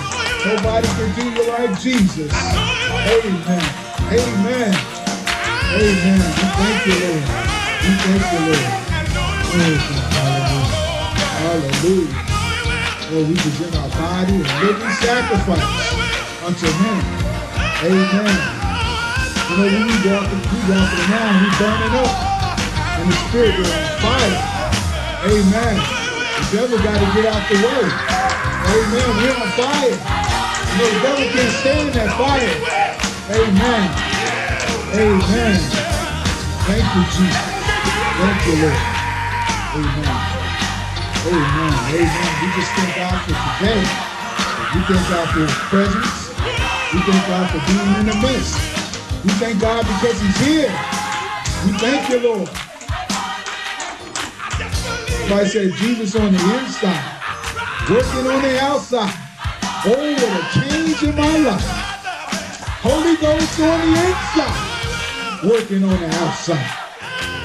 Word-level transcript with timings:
Nobody 0.46 0.88
can 0.88 1.10
do 1.16 1.24
you 1.32 1.48
like 1.50 1.80
Jesus. 1.80 2.32
Amen. 2.34 3.64
Amen. 4.12 4.76
Amen. 5.76 6.22
We 6.38 6.48
thank 6.58 6.86
you, 6.88 6.96
Lord. 7.04 7.26
We 7.84 7.92
thank 8.04 8.24
you, 8.32 8.40
Lord. 8.48 8.88
Hallelujah. 10.16 10.88
Hallelujah. 11.44 12.28
Lord, 13.12 13.28
we 13.30 13.36
present 13.36 13.76
our 13.76 13.90
body 13.90 14.36
a 14.36 14.66
living 14.66 14.94
sacrifice 15.00 16.44
unto 16.44 16.68
him. 16.68 17.00
Amen. 17.84 18.40
You 19.50 19.58
know, 19.58 19.68
we 19.68 20.10
walking, 20.10 20.42
we 20.52 20.60
walking 20.70 21.12
around, 21.12 21.36
we 21.44 21.50
burning 21.58 21.96
up. 22.06 22.27
The 23.08 23.16
spirit 23.32 23.56
is 23.56 23.72
on. 24.04 24.32
Amen. 25.24 25.76
The 25.80 26.44
devil 26.52 26.78
got 26.84 27.00
to 27.00 27.08
get 27.16 27.24
out 27.32 27.40
the 27.48 27.56
way. 27.56 27.88
Amen. 28.68 29.10
We're 29.16 29.32
on 29.32 29.48
fire. 29.56 29.96
You 30.76 30.86
the 30.92 31.00
devil 31.00 31.28
can't 31.32 31.56
stand 31.64 31.90
that 31.96 32.12
fire. 32.20 32.52
Amen. 33.32 33.88
Amen. 34.92 35.60
Thank 36.68 36.84
you, 36.84 37.04
Jesus. 37.16 37.48
Thank 38.20 38.40
you, 38.44 38.56
Lord. 38.60 38.84
Amen. 39.72 40.38
Amen. 41.32 41.74
Amen. 41.96 42.32
We 42.44 42.48
just 42.60 42.72
thank 42.76 42.92
God 42.92 43.18
for 43.24 43.36
today. 43.56 43.84
We 44.76 44.80
thank 44.84 45.04
God 45.08 45.28
for 45.32 45.48
his 45.48 45.56
presence. 45.72 46.28
We 46.92 47.00
thank 47.08 47.24
God 47.32 47.46
for 47.56 47.62
being 47.72 47.94
in 48.00 48.06
the 48.12 48.18
midst. 48.20 48.60
We 49.24 49.32
thank 49.40 49.62
God 49.62 49.88
because 49.88 50.20
he's 50.20 50.40
here. 50.44 50.72
We 51.66 51.72
thank 51.80 52.10
you, 52.10 52.20
Lord. 52.20 52.67
Somebody 55.28 55.50
said 55.50 55.74
Jesus 55.74 56.16
on 56.16 56.32
the 56.32 56.40
inside, 56.58 57.90
working 57.90 58.28
on 58.32 58.42
the 58.42 58.62
outside. 58.62 59.14
Oh, 59.84 60.14
what 60.14 60.24
a 60.24 60.44
change 60.58 61.04
in 61.04 61.16
my 61.16 61.38
life. 61.40 61.62
Holy 62.80 63.18
Ghost 63.18 63.60
on 63.60 63.80
the 63.82 64.08
inside, 64.08 65.44
working 65.44 65.84
on 65.84 66.00
the 66.00 66.08
outside. 66.16 66.72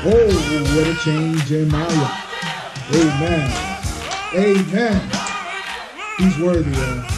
Oh, 0.04 0.30
what 0.76 0.86
a 0.86 0.94
change 1.02 1.50
in 1.50 1.66
my 1.70 1.84
life. 1.84 2.20
Amen. 2.94 3.50
Amen. 4.36 5.10
He's 6.18 6.38
worthy 6.38 6.70
of, 6.70 7.10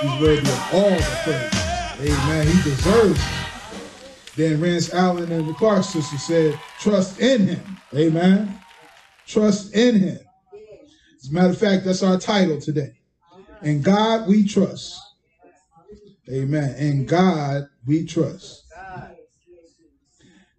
he's 0.00 0.20
worthy 0.22 0.48
of 0.48 0.68
all 0.72 0.90
the 0.90 1.18
praise. 1.24 2.12
Amen. 2.12 2.46
He 2.46 2.62
deserves 2.62 3.18
it. 3.18 3.26
Then 4.36 4.60
Rance 4.60 4.94
Allen 4.94 5.32
and 5.32 5.48
the 5.48 5.54
Clark 5.54 5.82
sister 5.82 6.16
said, 6.16 6.60
trust 6.78 7.18
in 7.18 7.48
him. 7.48 7.76
Amen. 7.92 8.59
Trust 9.30 9.76
in 9.76 9.94
him. 10.00 10.18
As 11.22 11.30
a 11.30 11.32
matter 11.32 11.50
of 11.50 11.58
fact, 11.58 11.84
that's 11.84 12.02
our 12.02 12.18
title 12.18 12.60
today. 12.60 12.94
In 13.62 13.80
God 13.80 14.26
we 14.26 14.44
trust. 14.44 15.00
Amen. 16.28 16.74
In 16.76 17.06
God 17.06 17.68
we 17.86 18.04
trust. 18.04 18.64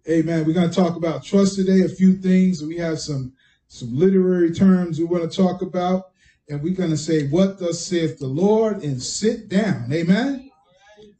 Amen. 0.08 0.46
We're 0.46 0.54
going 0.54 0.70
to 0.70 0.74
talk 0.74 0.96
about 0.96 1.22
trust 1.22 1.56
today, 1.56 1.82
a 1.82 1.88
few 1.88 2.14
things. 2.14 2.64
We 2.64 2.78
have 2.78 2.98
some, 2.98 3.34
some 3.68 3.94
literary 3.94 4.54
terms 4.54 4.98
we 4.98 5.04
want 5.04 5.30
to 5.30 5.36
talk 5.36 5.60
about. 5.60 6.10
And 6.48 6.62
we're 6.62 6.74
going 6.74 6.90
to 6.90 6.96
say, 6.96 7.28
what 7.28 7.58
thus 7.58 7.78
saith 7.78 8.18
the 8.18 8.26
Lord, 8.26 8.82
and 8.82 9.02
sit 9.02 9.50
down. 9.50 9.92
Amen. 9.92 10.50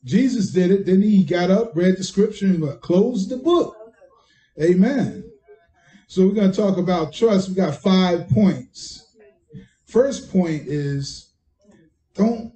Jesus 0.05 0.51
did 0.51 0.71
it, 0.71 0.87
didn't 0.87 1.03
he? 1.03 1.23
Got 1.23 1.51
up, 1.51 1.77
read 1.77 1.99
the 1.99 2.03
scripture, 2.03 2.47
and 2.47 2.81
closed 2.81 3.29
the 3.29 3.37
book. 3.37 3.77
Amen. 4.61 5.32
So 6.13 6.27
we're 6.27 6.35
going 6.35 6.51
to 6.51 6.55
talk 6.55 6.77
about 6.77 7.15
trust. 7.15 7.49
We 7.49 7.55
got 7.55 7.75
five 7.75 8.29
points. 8.29 9.17
First 9.87 10.31
point 10.31 10.65
is 10.67 11.31
don't 12.13 12.53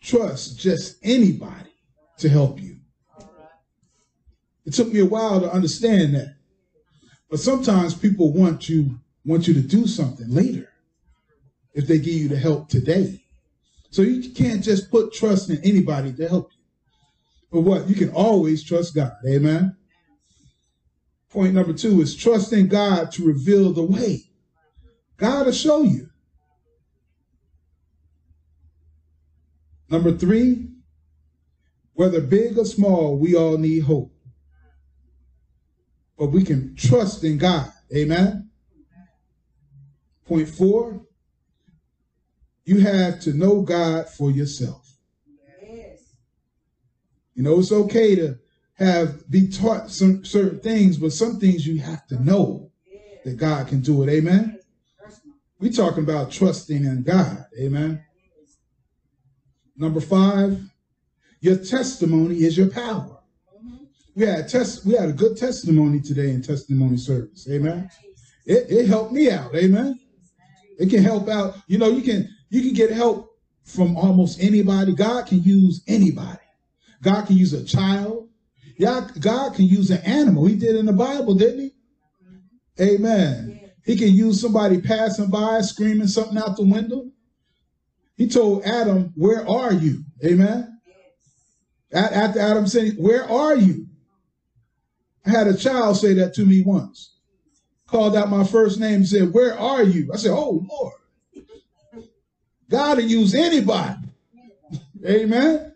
trust 0.00 0.56
just 0.56 0.98
anybody 1.02 1.72
to 2.18 2.28
help 2.28 2.62
you. 2.62 2.76
It 4.64 4.74
took 4.74 4.92
me 4.92 5.00
a 5.00 5.04
while 5.04 5.40
to 5.40 5.52
understand 5.52 6.14
that. 6.14 6.36
But 7.28 7.40
sometimes 7.40 7.94
people 7.94 8.32
want 8.32 8.68
you 8.68 9.00
want 9.24 9.48
you 9.48 9.54
to 9.54 9.60
do 9.60 9.88
something 9.88 10.30
later 10.30 10.68
if 11.74 11.88
they 11.88 11.98
give 11.98 12.14
you 12.14 12.28
the 12.28 12.38
help 12.38 12.68
today. 12.68 13.24
So 13.90 14.02
you 14.02 14.30
can't 14.30 14.62
just 14.62 14.88
put 14.88 15.12
trust 15.12 15.50
in 15.50 15.58
anybody 15.64 16.12
to 16.12 16.28
help 16.28 16.52
you. 16.52 16.62
But 17.50 17.62
what? 17.62 17.88
You 17.88 17.96
can 17.96 18.10
always 18.10 18.62
trust 18.62 18.94
God. 18.94 19.16
Amen. 19.28 19.76
Point 21.36 21.52
number 21.52 21.74
two 21.74 22.00
is 22.00 22.16
trust 22.16 22.54
in 22.54 22.66
God 22.66 23.12
to 23.12 23.26
reveal 23.26 23.70
the 23.70 23.82
way. 23.82 24.22
God 25.18 25.44
will 25.44 25.52
show 25.52 25.82
you. 25.82 26.08
Number 29.90 30.16
three, 30.16 30.68
whether 31.92 32.22
big 32.22 32.56
or 32.56 32.64
small, 32.64 33.18
we 33.18 33.36
all 33.36 33.58
need 33.58 33.80
hope. 33.80 34.14
But 36.18 36.28
we 36.28 36.42
can 36.42 36.74
trust 36.74 37.22
in 37.22 37.36
God. 37.36 37.70
Amen. 37.94 38.48
Point 40.24 40.48
four, 40.48 41.02
you 42.64 42.80
have 42.80 43.20
to 43.20 43.34
know 43.34 43.60
God 43.60 44.08
for 44.08 44.30
yourself. 44.30 44.90
Yes. 45.62 45.98
You 47.34 47.42
know, 47.42 47.58
it's 47.58 47.72
okay 47.72 48.14
to 48.14 48.38
have 48.78 49.28
be 49.30 49.48
taught 49.48 49.90
some 49.90 50.24
certain 50.24 50.60
things, 50.60 50.98
but 50.98 51.12
some 51.12 51.40
things 51.40 51.66
you 51.66 51.80
have 51.80 52.06
to 52.08 52.22
know 52.22 52.70
that 53.24 53.36
God 53.36 53.68
can 53.68 53.80
do 53.80 54.02
it. 54.02 54.10
Amen. 54.10 54.58
We're 55.58 55.72
talking 55.72 56.04
about 56.04 56.30
trusting 56.30 56.84
in 56.84 57.02
God. 57.02 57.44
Amen. 57.58 58.04
Number 59.76 60.00
five, 60.00 60.60
your 61.40 61.56
testimony 61.56 62.36
is 62.44 62.56
your 62.56 62.68
power. 62.68 63.18
We 64.14 64.26
had 64.26 64.48
test. 64.48 64.86
We 64.86 64.94
had 64.94 65.10
a 65.10 65.12
good 65.12 65.36
testimony 65.36 66.00
today 66.00 66.30
in 66.30 66.42
testimony 66.42 66.96
service. 66.96 67.46
Amen. 67.50 67.90
It, 68.46 68.70
it 68.70 68.86
helped 68.86 69.12
me 69.12 69.30
out. 69.30 69.54
Amen. 69.54 70.00
It 70.78 70.90
can 70.90 71.02
help 71.02 71.28
out. 71.28 71.56
You 71.66 71.78
know, 71.78 71.88
you 71.88 72.02
can 72.02 72.28
you 72.48 72.62
can 72.62 72.72
get 72.72 72.90
help 72.90 73.38
from 73.64 73.96
almost 73.96 74.40
anybody. 74.40 74.94
God 74.94 75.26
can 75.26 75.42
use 75.42 75.82
anybody. 75.86 76.38
God 77.02 77.26
can 77.26 77.36
use 77.36 77.52
a 77.52 77.64
child. 77.64 78.28
God 78.78 79.54
can 79.54 79.64
use 79.64 79.90
an 79.90 80.02
animal. 80.02 80.46
He 80.46 80.56
did 80.56 80.76
in 80.76 80.86
the 80.86 80.92
Bible, 80.92 81.34
didn't 81.34 81.60
he? 81.60 81.72
Amen. 82.80 83.60
He 83.84 83.96
can 83.96 84.08
use 84.08 84.40
somebody 84.40 84.80
passing 84.80 85.30
by, 85.30 85.60
screaming 85.60 86.08
something 86.08 86.36
out 86.36 86.56
the 86.56 86.64
window. 86.64 87.10
He 88.16 88.28
told 88.28 88.64
Adam, 88.64 89.12
Where 89.14 89.48
are 89.48 89.72
you? 89.72 90.04
Amen. 90.24 90.80
After 91.92 92.40
Adam 92.40 92.66
said, 92.66 92.94
Where 92.98 93.24
are 93.30 93.56
you? 93.56 93.86
I 95.24 95.30
had 95.30 95.46
a 95.46 95.56
child 95.56 95.96
say 95.96 96.14
that 96.14 96.34
to 96.34 96.44
me 96.44 96.62
once. 96.62 97.16
Called 97.86 98.16
out 98.16 98.28
my 98.28 98.44
first 98.44 98.80
name 98.80 98.96
and 98.96 99.08
said, 99.08 99.32
Where 99.32 99.58
are 99.58 99.82
you? 99.82 100.10
I 100.12 100.16
said, 100.16 100.32
Oh, 100.32 100.66
Lord. 100.68 100.94
God 102.68 102.98
will 102.98 103.04
use 103.04 103.34
anybody. 103.34 104.00
Amen. 105.06 105.72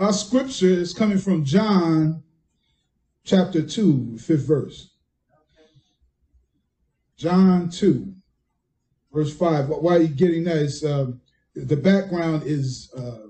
Our 0.00 0.14
scripture 0.14 0.66
is 0.66 0.94
coming 0.94 1.18
from 1.18 1.44
John 1.44 2.22
chapter 3.22 3.60
2, 3.60 4.16
fifth 4.16 4.46
verse. 4.46 4.94
John 7.18 7.68
2, 7.68 8.10
verse 9.12 9.36
5. 9.36 9.68
Why 9.68 9.96
are 9.96 10.00
you 10.00 10.08
getting 10.08 10.44
that? 10.44 10.56
Is 10.56 10.82
um, 10.86 11.20
the 11.54 11.76
background 11.76 12.44
is 12.46 12.90
uh, 12.96 13.26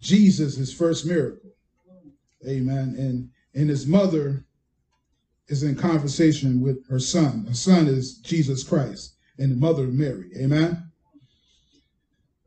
Jesus, 0.00 0.56
his 0.56 0.74
first 0.74 1.06
miracle. 1.06 1.50
Amen. 2.48 2.96
And 2.98 3.30
and 3.54 3.70
his 3.70 3.86
mother 3.86 4.44
is 5.46 5.62
in 5.62 5.76
conversation 5.76 6.60
with 6.60 6.84
her 6.88 6.98
son. 6.98 7.44
Her 7.46 7.54
son 7.54 7.86
is 7.86 8.18
Jesus 8.18 8.64
Christ 8.64 9.14
and 9.38 9.52
the 9.52 9.56
mother 9.56 9.84
of 9.84 9.94
Mary. 9.94 10.30
Amen. 10.36 10.90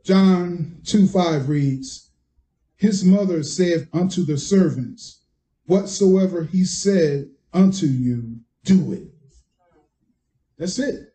John 0.04 0.82
2 0.84 1.08
5 1.08 1.48
reads, 1.48 2.05
His 2.78 3.04
mother 3.04 3.44
said 3.44 3.88
unto 3.94 4.24
the 4.24 4.38
servants, 4.38 5.22
Whatsoever 5.66 6.44
he 6.44 6.66
said 6.66 7.30
unto 7.54 7.88
you, 7.88 8.40
do 8.64 8.94
it. 8.94 9.08
That's 10.58 10.80
it. 10.80 11.14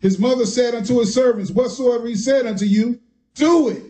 His 0.00 0.18
mother 0.18 0.46
said 0.46 0.74
unto 0.74 0.98
his 1.00 1.12
servants, 1.12 1.50
Whatsoever 1.50 2.06
he 2.06 2.14
said 2.14 2.46
unto 2.46 2.64
you, 2.64 3.00
do 3.34 3.68
it. 3.68 3.82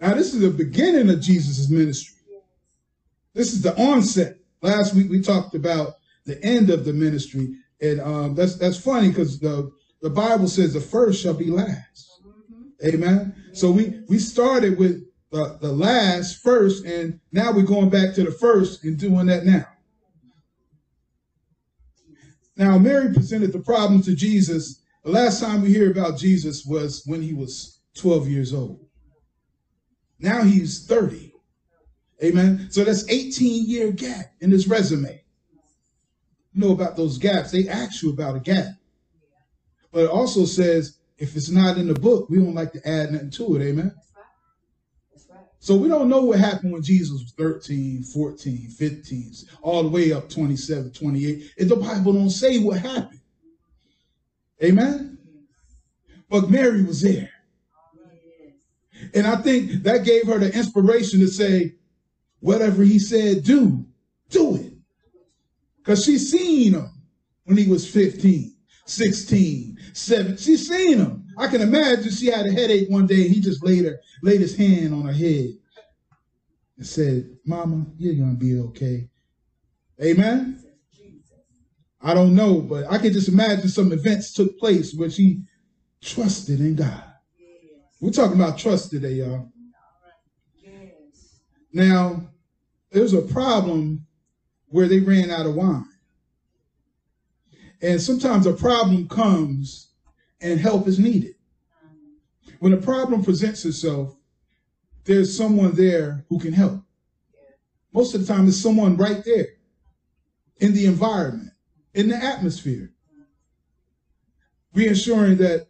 Now, 0.00 0.14
this 0.14 0.34
is 0.34 0.40
the 0.40 0.50
beginning 0.50 1.08
of 1.08 1.20
Jesus' 1.20 1.70
ministry. 1.70 2.14
This 3.32 3.52
is 3.52 3.62
the 3.62 3.76
onset. 3.80 4.38
Last 4.60 4.94
week 4.94 5.10
we 5.10 5.20
talked 5.20 5.54
about 5.54 5.94
the 6.24 6.42
end 6.44 6.70
of 6.70 6.84
the 6.84 6.92
ministry, 6.92 7.56
and 7.80 8.00
um, 8.00 8.34
that's 8.34 8.56
that's 8.56 8.78
funny 8.78 9.08
because 9.08 9.40
the 9.40 9.70
the 10.04 10.10
Bible 10.10 10.48
says 10.48 10.74
the 10.74 10.82
first 10.82 11.22
shall 11.22 11.32
be 11.32 11.46
last. 11.46 12.20
Amen. 12.84 13.34
So 13.54 13.70
we 13.70 14.02
we 14.06 14.18
started 14.18 14.78
with 14.78 15.02
the, 15.30 15.56
the 15.62 15.72
last 15.72 16.42
first, 16.42 16.84
and 16.84 17.20
now 17.32 17.50
we're 17.52 17.62
going 17.62 17.88
back 17.88 18.14
to 18.16 18.22
the 18.22 18.30
first 18.30 18.84
and 18.84 18.98
doing 18.98 19.24
that 19.26 19.46
now. 19.46 19.66
Now, 22.54 22.76
Mary 22.76 23.14
presented 23.14 23.54
the 23.54 23.60
problem 23.60 24.02
to 24.02 24.14
Jesus. 24.14 24.82
The 25.04 25.10
last 25.10 25.40
time 25.40 25.62
we 25.62 25.70
hear 25.70 25.90
about 25.90 26.18
Jesus 26.18 26.66
was 26.66 27.02
when 27.06 27.22
he 27.22 27.32
was 27.32 27.80
12 27.94 28.28
years 28.28 28.52
old. 28.52 28.84
Now 30.18 30.42
he's 30.42 30.86
30. 30.86 31.32
Amen. 32.22 32.68
So 32.70 32.84
that's 32.84 33.08
18 33.08 33.70
year 33.70 33.90
gap 33.90 34.34
in 34.42 34.50
his 34.50 34.68
resume. 34.68 35.22
You 36.52 36.60
know 36.60 36.72
about 36.72 36.98
those 36.98 37.16
gaps. 37.16 37.52
They 37.52 37.68
ask 37.70 38.02
you 38.02 38.10
about 38.10 38.36
a 38.36 38.40
gap. 38.40 38.66
But 39.94 40.06
it 40.06 40.10
also 40.10 40.44
says 40.44 40.98
if 41.18 41.36
it's 41.36 41.50
not 41.50 41.78
in 41.78 41.86
the 41.86 41.94
book, 41.94 42.28
we 42.28 42.38
don't 42.38 42.54
like 42.54 42.72
to 42.72 42.86
add 42.86 43.12
nothing 43.12 43.30
to 43.30 43.56
it. 43.56 43.62
Amen. 43.62 43.94
So 45.60 45.76
we 45.76 45.88
don't 45.88 46.08
know 46.08 46.24
what 46.24 46.40
happened 46.40 46.72
when 46.72 46.82
Jesus 46.82 47.12
was 47.12 47.32
13, 47.38 48.02
14, 48.02 48.68
15, 48.68 49.32
all 49.62 49.84
the 49.84 49.88
way 49.88 50.12
up 50.12 50.28
27, 50.28 50.90
28. 50.90 51.52
If 51.56 51.68
the 51.68 51.76
Bible 51.76 52.12
don't 52.12 52.28
say 52.28 52.58
what 52.58 52.80
happened. 52.80 53.20
Amen. 54.62 55.16
But 56.28 56.50
Mary 56.50 56.82
was 56.82 57.00
there. 57.00 57.30
And 59.14 59.26
I 59.26 59.36
think 59.36 59.84
that 59.84 60.04
gave 60.04 60.26
her 60.26 60.38
the 60.38 60.52
inspiration 60.52 61.20
to 61.20 61.28
say, 61.28 61.76
whatever 62.40 62.82
he 62.82 62.98
said, 62.98 63.44
do, 63.44 63.86
do 64.28 64.56
it. 64.56 64.72
Because 65.78 66.04
she 66.04 66.18
seen 66.18 66.74
him 66.74 66.90
when 67.44 67.56
he 67.56 67.68
was 67.68 67.88
15, 67.88 68.53
16, 68.86 69.78
7. 69.92 70.36
She 70.36 70.56
seen 70.56 70.98
him. 70.98 71.26
I 71.38 71.48
can 71.48 71.60
imagine 71.60 72.10
she 72.10 72.26
had 72.26 72.46
a 72.46 72.52
headache 72.52 72.88
one 72.90 73.06
day. 73.06 73.28
He 73.28 73.40
just 73.40 73.64
laid 73.64 73.84
her, 73.84 73.98
laid 74.22 74.40
his 74.40 74.56
hand 74.56 74.94
on 74.94 75.06
her 75.06 75.12
head 75.12 75.50
and 76.76 76.86
said, 76.86 77.36
Mama, 77.44 77.86
you're 77.98 78.14
going 78.14 78.38
to 78.38 78.44
be 78.44 78.58
okay. 78.58 79.08
Amen. 80.02 80.62
I 82.00 82.12
don't 82.12 82.34
know, 82.34 82.60
but 82.60 82.84
I 82.90 82.98
can 82.98 83.12
just 83.12 83.28
imagine 83.28 83.68
some 83.68 83.92
events 83.92 84.34
took 84.34 84.58
place 84.58 84.94
where 84.94 85.08
she 85.08 85.42
trusted 86.02 86.60
in 86.60 86.74
God. 86.74 87.02
We're 88.00 88.10
talking 88.10 88.38
about 88.38 88.58
trust 88.58 88.90
today, 88.90 89.14
y'all. 89.14 89.48
Now, 91.72 92.28
there's 92.90 93.14
a 93.14 93.22
problem 93.22 94.06
where 94.68 94.86
they 94.86 95.00
ran 95.00 95.30
out 95.30 95.46
of 95.46 95.54
wine. 95.54 95.86
And 97.84 98.00
sometimes 98.00 98.46
a 98.46 98.54
problem 98.54 99.06
comes 99.08 99.88
and 100.40 100.58
help 100.58 100.88
is 100.88 100.98
needed. 100.98 101.34
When 102.58 102.72
a 102.72 102.78
problem 102.78 103.22
presents 103.22 103.62
itself, 103.66 104.16
there's 105.04 105.36
someone 105.36 105.72
there 105.72 106.24
who 106.30 106.38
can 106.38 106.54
help. 106.54 106.82
Most 107.92 108.14
of 108.14 108.22
the 108.22 108.32
time, 108.32 108.48
it's 108.48 108.56
someone 108.56 108.96
right 108.96 109.22
there 109.22 109.48
in 110.56 110.72
the 110.72 110.86
environment, 110.86 111.50
in 111.92 112.08
the 112.08 112.16
atmosphere, 112.16 112.90
reassuring 114.72 115.36
that 115.36 115.66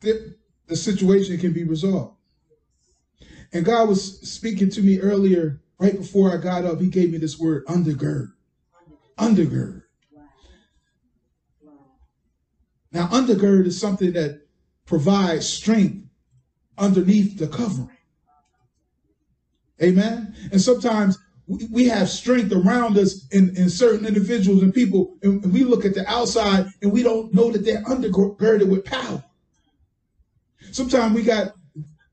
the, 0.00 0.36
the 0.66 0.76
situation 0.76 1.36
can 1.36 1.52
be 1.52 1.64
resolved. 1.64 2.16
And 3.52 3.66
God 3.66 3.86
was 3.86 4.20
speaking 4.26 4.70
to 4.70 4.80
me 4.80 4.98
earlier, 4.98 5.60
right 5.78 5.94
before 5.94 6.32
I 6.32 6.38
got 6.38 6.64
up. 6.64 6.80
He 6.80 6.88
gave 6.88 7.12
me 7.12 7.18
this 7.18 7.38
word 7.38 7.66
undergird. 7.66 8.32
Undergird. 9.18 9.82
Now, 12.92 13.06
undergird 13.08 13.66
is 13.66 13.80
something 13.80 14.12
that 14.12 14.42
provides 14.84 15.48
strength 15.48 16.08
underneath 16.76 17.38
the 17.38 17.46
covering. 17.46 17.96
Amen. 19.82 20.34
And 20.52 20.60
sometimes 20.60 21.18
we 21.46 21.88
have 21.88 22.08
strength 22.08 22.52
around 22.52 22.98
us 22.98 23.26
in, 23.32 23.56
in 23.56 23.70
certain 23.70 24.06
individuals 24.06 24.62
and 24.62 24.74
people, 24.74 25.16
and 25.22 25.52
we 25.52 25.64
look 25.64 25.84
at 25.84 25.94
the 25.94 26.08
outside 26.08 26.66
and 26.82 26.92
we 26.92 27.02
don't 27.02 27.34
know 27.34 27.50
that 27.50 27.64
they're 27.64 27.82
undergirded 27.84 28.68
with 28.68 28.84
power. 28.84 29.24
Sometimes 30.70 31.14
we 31.14 31.22
got 31.22 31.54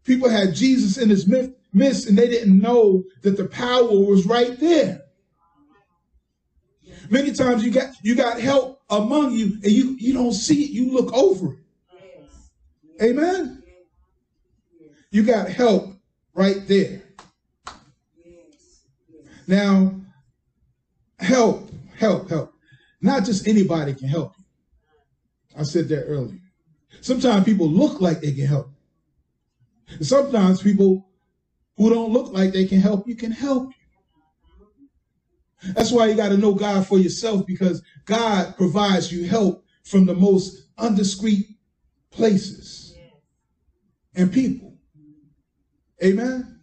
people 0.03 0.30
had 0.30 0.56
Jesus 0.56 0.97
in 0.97 1.09
his 1.09 1.27
midst 1.27 2.07
and 2.07 2.18
they 2.18 2.27
didn't 2.27 2.59
know 2.59 3.03
that 3.21 3.38
the 3.38 3.45
power 3.45 3.83
was 3.83 4.25
right 4.25 4.59
there. 4.59 5.01
Many 7.09 7.31
times 7.33 7.63
you 7.63 7.71
got 7.71 7.94
you 8.01 8.15
got 8.15 8.39
help 8.39 8.76
among 8.89 9.33
you 9.33 9.53
and 9.63 9.71
you, 9.71 9.95
you 9.99 10.13
don't 10.13 10.33
see 10.33 10.63
it, 10.63 10.71
you 10.71 10.91
look 10.91 11.13
over 11.13 11.53
it. 11.53 11.59
Amen. 13.01 13.63
You 15.11 15.23
got 15.23 15.49
help 15.49 15.93
right 16.33 16.67
there. 16.67 17.03
Now, 19.47 19.95
help, 21.19 21.69
help, 21.95 22.29
help. 22.29 22.53
Not 23.01 23.23
just 23.25 23.47
anybody 23.47 23.93
can 23.93 24.07
help 24.07 24.33
you. 24.37 24.45
I 25.57 25.63
said 25.63 25.87
that 25.89 26.03
earlier. 26.03 26.39
Sometimes 27.01 27.45
people 27.45 27.69
look 27.69 28.01
like 28.01 28.21
they 28.21 28.31
can 28.31 28.47
help. 28.47 28.69
Sometimes 30.01 30.61
people 30.61 31.07
who 31.77 31.89
don't 31.89 32.11
look 32.11 32.33
like 32.33 32.51
they 32.51 32.65
can 32.65 32.81
help 32.81 33.07
you 33.07 33.15
can 33.15 33.31
help 33.31 33.69
you. 33.69 33.76
That's 35.74 35.92
why 35.92 36.07
you 36.07 36.15
got 36.15 36.30
to 36.30 36.38
know 36.38 36.54
God 36.54 36.86
for 36.86 37.00
yourself 37.00 37.45
because 37.45 37.81
God 38.06 38.56
provides 38.57 39.12
you 39.12 39.27
help 39.27 39.65
from 39.83 40.06
the 40.06 40.13
most 40.13 40.68
undiscreet 40.77 41.48
places 42.12 42.95
and 44.15 44.31
people. 44.31 44.75
Amen. 46.04 46.59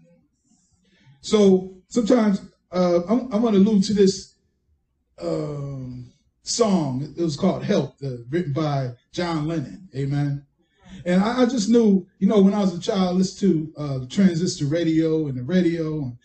So 1.20 1.74
sometimes 1.88 2.42
uh, 2.70 3.00
I'm, 3.08 3.32
I'm 3.32 3.40
going 3.40 3.54
to 3.54 3.60
allude 3.60 3.84
to 3.84 3.94
this 3.94 4.34
um, 5.20 6.12
song. 6.42 7.14
It 7.16 7.22
was 7.22 7.36
called 7.36 7.64
Help, 7.64 7.96
written 8.30 8.52
by 8.52 8.92
John 9.12 9.48
Lennon. 9.48 9.88
Amen. 9.96 10.44
And 11.04 11.22
I, 11.22 11.42
I, 11.42 11.46
just 11.46 11.68
knew, 11.68 12.06
you 12.18 12.28
know, 12.28 12.40
when 12.40 12.54
I 12.54 12.60
was 12.60 12.74
a 12.74 12.80
child, 12.80 13.08
I 13.08 13.12
listened 13.12 13.72
to 13.76 13.80
uh, 13.80 13.98
the 13.98 14.06
transistor 14.06 14.66
radio 14.66 15.26
and 15.26 15.36
the 15.36 15.42
radio. 15.42 15.98
And, 15.98 16.18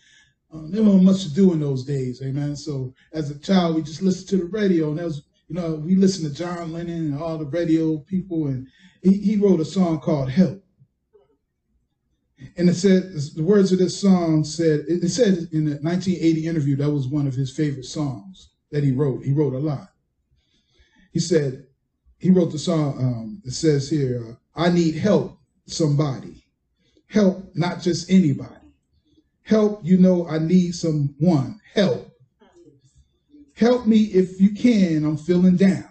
um, 0.52 0.70
there 0.70 0.82
wasn't 0.82 1.04
much 1.04 1.22
to 1.22 1.34
do 1.34 1.52
in 1.52 1.60
those 1.60 1.84
days. 1.84 2.22
Amen. 2.22 2.56
So 2.56 2.94
as 3.12 3.30
a 3.30 3.38
child, 3.38 3.76
we 3.76 3.82
just 3.82 4.02
listened 4.02 4.28
to 4.30 4.36
the 4.38 4.44
radio. 4.46 4.90
And 4.90 4.98
that 4.98 5.04
was, 5.04 5.22
you 5.48 5.54
know, 5.54 5.74
we 5.74 5.96
listened 5.96 6.28
to 6.28 6.42
John 6.42 6.72
Lennon 6.72 7.12
and 7.12 7.22
all 7.22 7.38
the 7.38 7.46
radio 7.46 7.98
people. 7.98 8.46
And 8.46 8.66
he, 9.02 9.12
he 9.12 9.36
wrote 9.36 9.60
a 9.60 9.64
song 9.64 10.00
called 10.00 10.30
Help. 10.30 10.62
And 12.56 12.68
it 12.68 12.74
said, 12.74 13.12
the 13.36 13.44
words 13.44 13.70
of 13.70 13.78
this 13.78 14.00
song 14.00 14.44
said, 14.44 14.84
it 14.88 15.10
said 15.10 15.48
in 15.52 15.66
the 15.66 15.76
1980 15.82 16.46
interview, 16.46 16.76
that 16.76 16.90
was 16.90 17.06
one 17.06 17.26
of 17.26 17.34
his 17.34 17.54
favorite 17.54 17.84
songs 17.84 18.50
that 18.70 18.82
he 18.82 18.92
wrote. 18.92 19.24
He 19.24 19.32
wrote 19.32 19.52
a 19.52 19.58
lot. 19.58 19.88
He 21.12 21.20
said, 21.20 21.66
he 22.18 22.30
wrote 22.30 22.52
the 22.52 22.58
song, 22.58 22.98
um, 22.98 23.42
it 23.44 23.52
says 23.52 23.90
here, 23.90 24.24
uh, 24.30 24.60
I 24.60 24.70
need 24.70 24.94
help, 24.94 25.38
somebody. 25.66 26.44
Help, 27.08 27.50
not 27.54 27.80
just 27.80 28.10
anybody. 28.10 28.59
Help, 29.50 29.80
you 29.82 29.98
know, 29.98 30.28
I 30.28 30.38
need 30.38 30.76
someone. 30.76 31.60
Help. 31.74 32.08
Help 33.56 33.84
me 33.84 34.04
if 34.04 34.40
you 34.40 34.54
can, 34.54 35.04
I'm 35.04 35.16
feeling 35.16 35.56
down. 35.56 35.88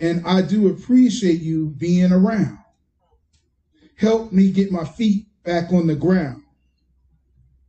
And 0.00 0.26
I 0.26 0.42
do 0.42 0.68
appreciate 0.68 1.40
you 1.40 1.68
being 1.68 2.10
around. 2.10 2.58
Help 3.96 4.32
me 4.32 4.50
get 4.50 4.72
my 4.72 4.84
feet 4.84 5.26
back 5.44 5.72
on 5.72 5.86
the 5.86 5.94
ground. 5.94 6.42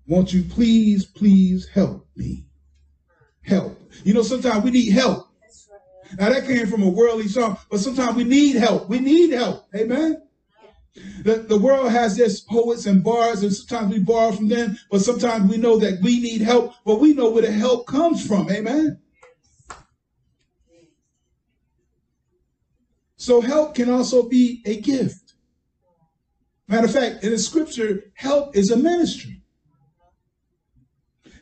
Won't 0.07 0.33
you 0.33 0.41
please, 0.43 1.05
please 1.05 1.67
help 1.67 2.07
me? 2.15 2.47
Help. 3.43 3.79
You 4.03 4.15
know, 4.15 4.23
sometimes 4.23 4.63
we 4.63 4.71
need 4.71 4.93
help. 4.93 5.27
Now 6.17 6.29
that 6.29 6.47
came 6.47 6.65
from 6.65 6.81
a 6.81 6.89
worldly 6.89 7.27
song, 7.27 7.59
but 7.69 7.81
sometimes 7.81 8.15
we 8.15 8.23
need 8.23 8.55
help. 8.55 8.89
We 8.89 8.97
need 8.97 9.31
help. 9.31 9.67
Amen. 9.75 10.22
The, 10.95 11.45
the 11.47 11.57
world 11.57 11.91
has 11.91 12.19
its 12.19 12.39
poets 12.41 12.85
and 12.85 13.03
bars, 13.03 13.41
and 13.41 13.51
sometimes 13.51 13.91
we 13.91 13.99
borrow 13.99 14.31
from 14.31 14.47
them, 14.47 14.77
but 14.91 15.01
sometimes 15.01 15.49
we 15.49 15.57
know 15.57 15.79
that 15.79 16.01
we 16.01 16.19
need 16.19 16.41
help, 16.41 16.73
but 16.85 16.99
we 16.99 17.13
know 17.13 17.31
where 17.31 17.41
the 17.41 17.51
help 17.51 17.87
comes 17.87 18.25
from. 18.25 18.49
Amen. 18.51 18.99
So 23.17 23.41
help 23.41 23.73
can 23.73 23.89
also 23.89 24.27
be 24.27 24.61
a 24.65 24.79
gift. 24.81 25.33
Matter 26.67 26.85
of 26.85 26.93
fact, 26.93 27.23
in 27.23 27.31
the 27.31 27.37
scripture, 27.37 28.11
help 28.15 28.55
is 28.55 28.69
a 28.69 28.77
ministry. 28.77 29.41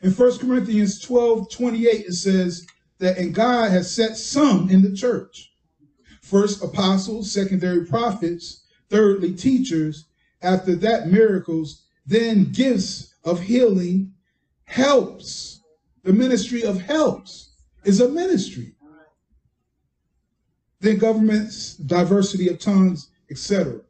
In 0.02 0.12
1 0.12 0.38
Corinthians 0.38 1.00
12 1.00 1.50
28, 1.50 2.06
it 2.06 2.12
says 2.12 2.66
that, 2.98 3.18
and 3.18 3.34
God 3.34 3.70
has 3.70 3.94
set 3.94 4.16
some 4.16 4.70
in 4.70 4.82
the 4.82 4.94
church. 4.94 5.52
First, 6.22 6.62
apostles, 6.62 7.30
secondary 7.30 7.84
prophets, 7.84 8.61
thirdly, 8.92 9.32
teachers, 9.32 10.04
after 10.42 10.76
that, 10.76 11.08
miracles, 11.08 11.86
then 12.06 12.52
gifts 12.52 13.14
of 13.24 13.40
healing, 13.40 14.12
helps. 14.64 15.62
The 16.04 16.12
ministry 16.12 16.62
of 16.62 16.80
helps 16.80 17.52
is 17.84 18.00
a 18.00 18.08
ministry. 18.08 18.74
Then 20.80 20.98
governments, 20.98 21.74
diversity 21.74 22.48
of 22.48 22.58
tongues, 22.58 23.10
etc. 23.30 23.80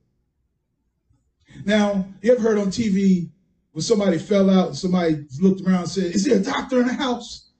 Now, 1.64 2.06
you 2.22 2.32
ever 2.32 2.40
heard 2.40 2.58
on 2.58 2.68
TV 2.68 3.28
when 3.72 3.82
somebody 3.82 4.18
fell 4.18 4.50
out 4.50 4.68
and 4.68 4.76
somebody 4.76 5.26
looked 5.40 5.62
around 5.62 5.80
and 5.80 5.88
said, 5.88 6.04
Is 6.14 6.24
there 6.24 6.38
a 6.38 6.42
doctor 6.42 6.80
in 6.80 6.86
the 6.86 6.92
house? 6.92 7.50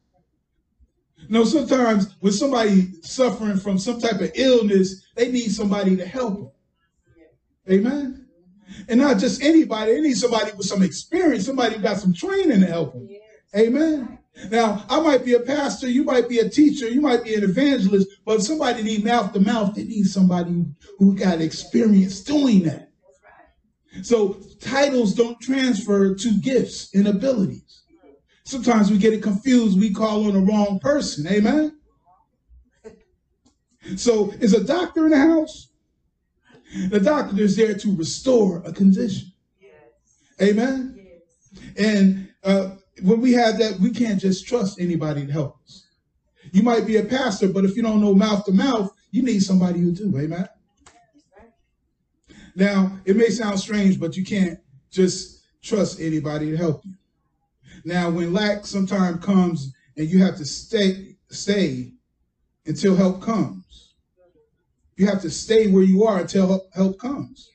No, 1.29 1.45
sometimes 1.45 2.15
when 2.21 2.33
somebody 2.33 2.93
suffering 3.03 3.57
from 3.57 3.79
some 3.79 4.01
type 4.01 4.21
of 4.21 4.31
illness, 4.35 5.07
they 5.17 5.33
need 5.33 5.51
somebody 5.51 5.97
to 5.97 6.07
help 6.07 6.35
them. 6.35 6.52
Amen. 7.71 8.27
And 8.89 9.01
not 9.01 9.19
just 9.19 9.43
anybody, 9.43 9.93
they 9.93 10.01
need 10.01 10.17
somebody 10.17 10.53
with 10.53 10.67
some 10.67 10.83
experience, 10.83 11.47
somebody 11.47 11.77
who 11.77 11.83
got 11.83 11.99
some 11.99 12.13
training 12.13 12.61
to 12.61 12.67
help 12.67 12.95
them. 12.95 13.09
Amen. 13.57 14.19
Now, 14.51 14.85
I 14.89 14.99
might 15.01 15.25
be 15.25 15.35
a 15.35 15.41
pastor, 15.41 15.89
you 15.89 16.05
might 16.05 16.29
be 16.29 16.39
a 16.39 16.49
teacher, 16.49 16.89
you 16.89 17.01
might 17.01 17.23
be 17.23 17.35
an 17.35 17.45
evangelist, 17.45 18.09
but 18.25 18.43
somebody 18.43 18.83
need 18.83 19.05
mouth 19.05 19.33
to 19.35 19.41
mouth, 19.41 19.75
they 19.75 19.85
need 19.85 20.05
somebody 20.05 20.65
who 20.99 21.15
got 21.15 21.41
experience 21.41 22.21
doing 22.21 22.63
that. 22.63 22.91
So 24.03 24.41
titles 24.61 25.15
don't 25.15 25.39
transfer 25.39 26.15
to 26.15 26.39
gifts 26.41 26.95
and 26.95 27.09
abilities. 27.09 27.83
Sometimes 28.45 28.91
we 28.91 28.99
get 28.99 29.13
it 29.13 29.23
confused. 29.23 29.79
We 29.79 29.93
call 29.93 30.27
on 30.27 30.33
the 30.33 30.41
wrong 30.41 30.79
person. 30.81 31.27
Amen. 31.27 31.79
So 33.97 34.31
is 34.39 34.55
a 34.55 34.63
doctor 34.63 35.07
in 35.07 35.11
the 35.11 35.19
house? 35.19 35.72
The 36.89 37.01
doctor 37.01 37.41
is 37.41 37.57
there 37.57 37.75
to 37.75 37.97
restore 37.97 38.63
a 38.65 38.73
condition. 38.73 39.33
Amen. 40.41 40.99
And 41.77 42.29
uh, 42.43 42.71
when 43.03 43.21
we 43.21 43.33
have 43.33 43.59
that, 43.59 43.79
we 43.79 43.91
can't 43.91 44.21
just 44.21 44.47
trust 44.47 44.81
anybody 44.81 45.27
to 45.27 45.33
help 45.33 45.59
us. 45.65 45.87
You 46.53 46.63
might 46.63 46.87
be 46.87 46.97
a 46.97 47.05
pastor, 47.05 47.49
but 47.49 47.65
if 47.65 47.77
you 47.77 47.83
don't 47.83 48.01
know 48.01 48.15
mouth 48.15 48.45
to 48.47 48.53
mouth, 48.53 48.91
you 49.11 49.23
need 49.23 49.43
somebody 49.43 49.81
who 49.81 49.93
do. 49.93 50.17
Amen. 50.19 50.49
Now, 52.55 52.99
it 53.05 53.17
may 53.17 53.31
sound 53.31 53.59
strange, 53.59 53.99
but 53.99 54.17
you 54.17 54.25
can't 54.25 54.59
just 54.91 55.45
trust 55.63 56.01
anybody 56.01 56.51
to 56.51 56.57
help 56.57 56.85
you. 56.85 56.95
Now, 57.85 58.11
when 58.11 58.33
lack 58.33 58.67
sometimes 58.67 59.25
comes 59.25 59.73
and 59.97 60.09
you 60.09 60.23
have 60.23 60.37
to 60.37 60.45
stay, 60.45 61.17
stay 61.31 61.93
until 62.67 62.95
help 62.95 63.23
comes. 63.23 63.92
You 65.03 65.09
have 65.09 65.23
to 65.23 65.31
stay 65.31 65.67
where 65.67 65.83
you 65.83 66.05
are 66.05 66.21
until 66.21 66.71
help 66.73 67.01
comes. 67.01 67.51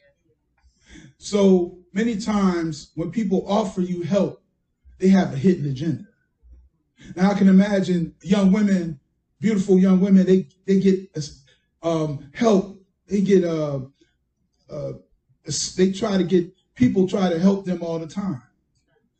So 1.17 1.77
many 1.93 2.17
times 2.17 2.91
when 2.95 3.09
people 3.09 3.45
offer 3.47 3.79
you 3.79 4.01
help, 4.01 4.43
they 4.99 5.07
have 5.07 5.31
a 5.31 5.37
hidden 5.37 5.65
agenda. 5.71 6.03
Now 7.15 7.31
I 7.31 7.35
can 7.35 7.47
imagine 7.47 8.13
young 8.21 8.51
women, 8.51 8.99
beautiful 9.39 9.79
young 9.79 10.01
women, 10.01 10.25
they, 10.25 10.49
they 10.65 10.81
get 10.81 11.17
um, 11.81 12.29
help, 12.33 12.85
they 13.07 13.21
get 13.21 13.45
uh, 13.45 13.79
uh, 14.69 14.91
they 15.77 15.93
try 15.93 16.17
to 16.17 16.25
get 16.25 16.51
people 16.75 17.07
try 17.07 17.29
to 17.29 17.39
help 17.39 17.63
them 17.63 17.81
all 17.81 17.97
the 17.97 18.07
time, 18.07 18.43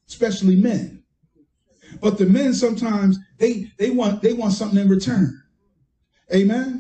especially 0.05 0.57
men. 0.57 1.01
But 2.01 2.17
the 2.17 2.25
men 2.25 2.53
sometimes 2.53 3.19
they 3.38 3.72
they 3.77 3.89
want 3.89 4.22
they 4.22 4.34
want 4.34 4.51
something 4.51 4.79
in 4.79 4.89
return. 4.89 5.41
Amen. 6.36 6.76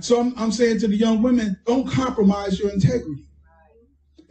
So 0.00 0.20
I'm, 0.20 0.34
I'm 0.36 0.52
saying 0.52 0.80
to 0.80 0.88
the 0.88 0.96
young 0.96 1.22
women, 1.22 1.58
don't 1.66 1.88
compromise 1.88 2.58
your 2.58 2.70
integrity. 2.70 3.24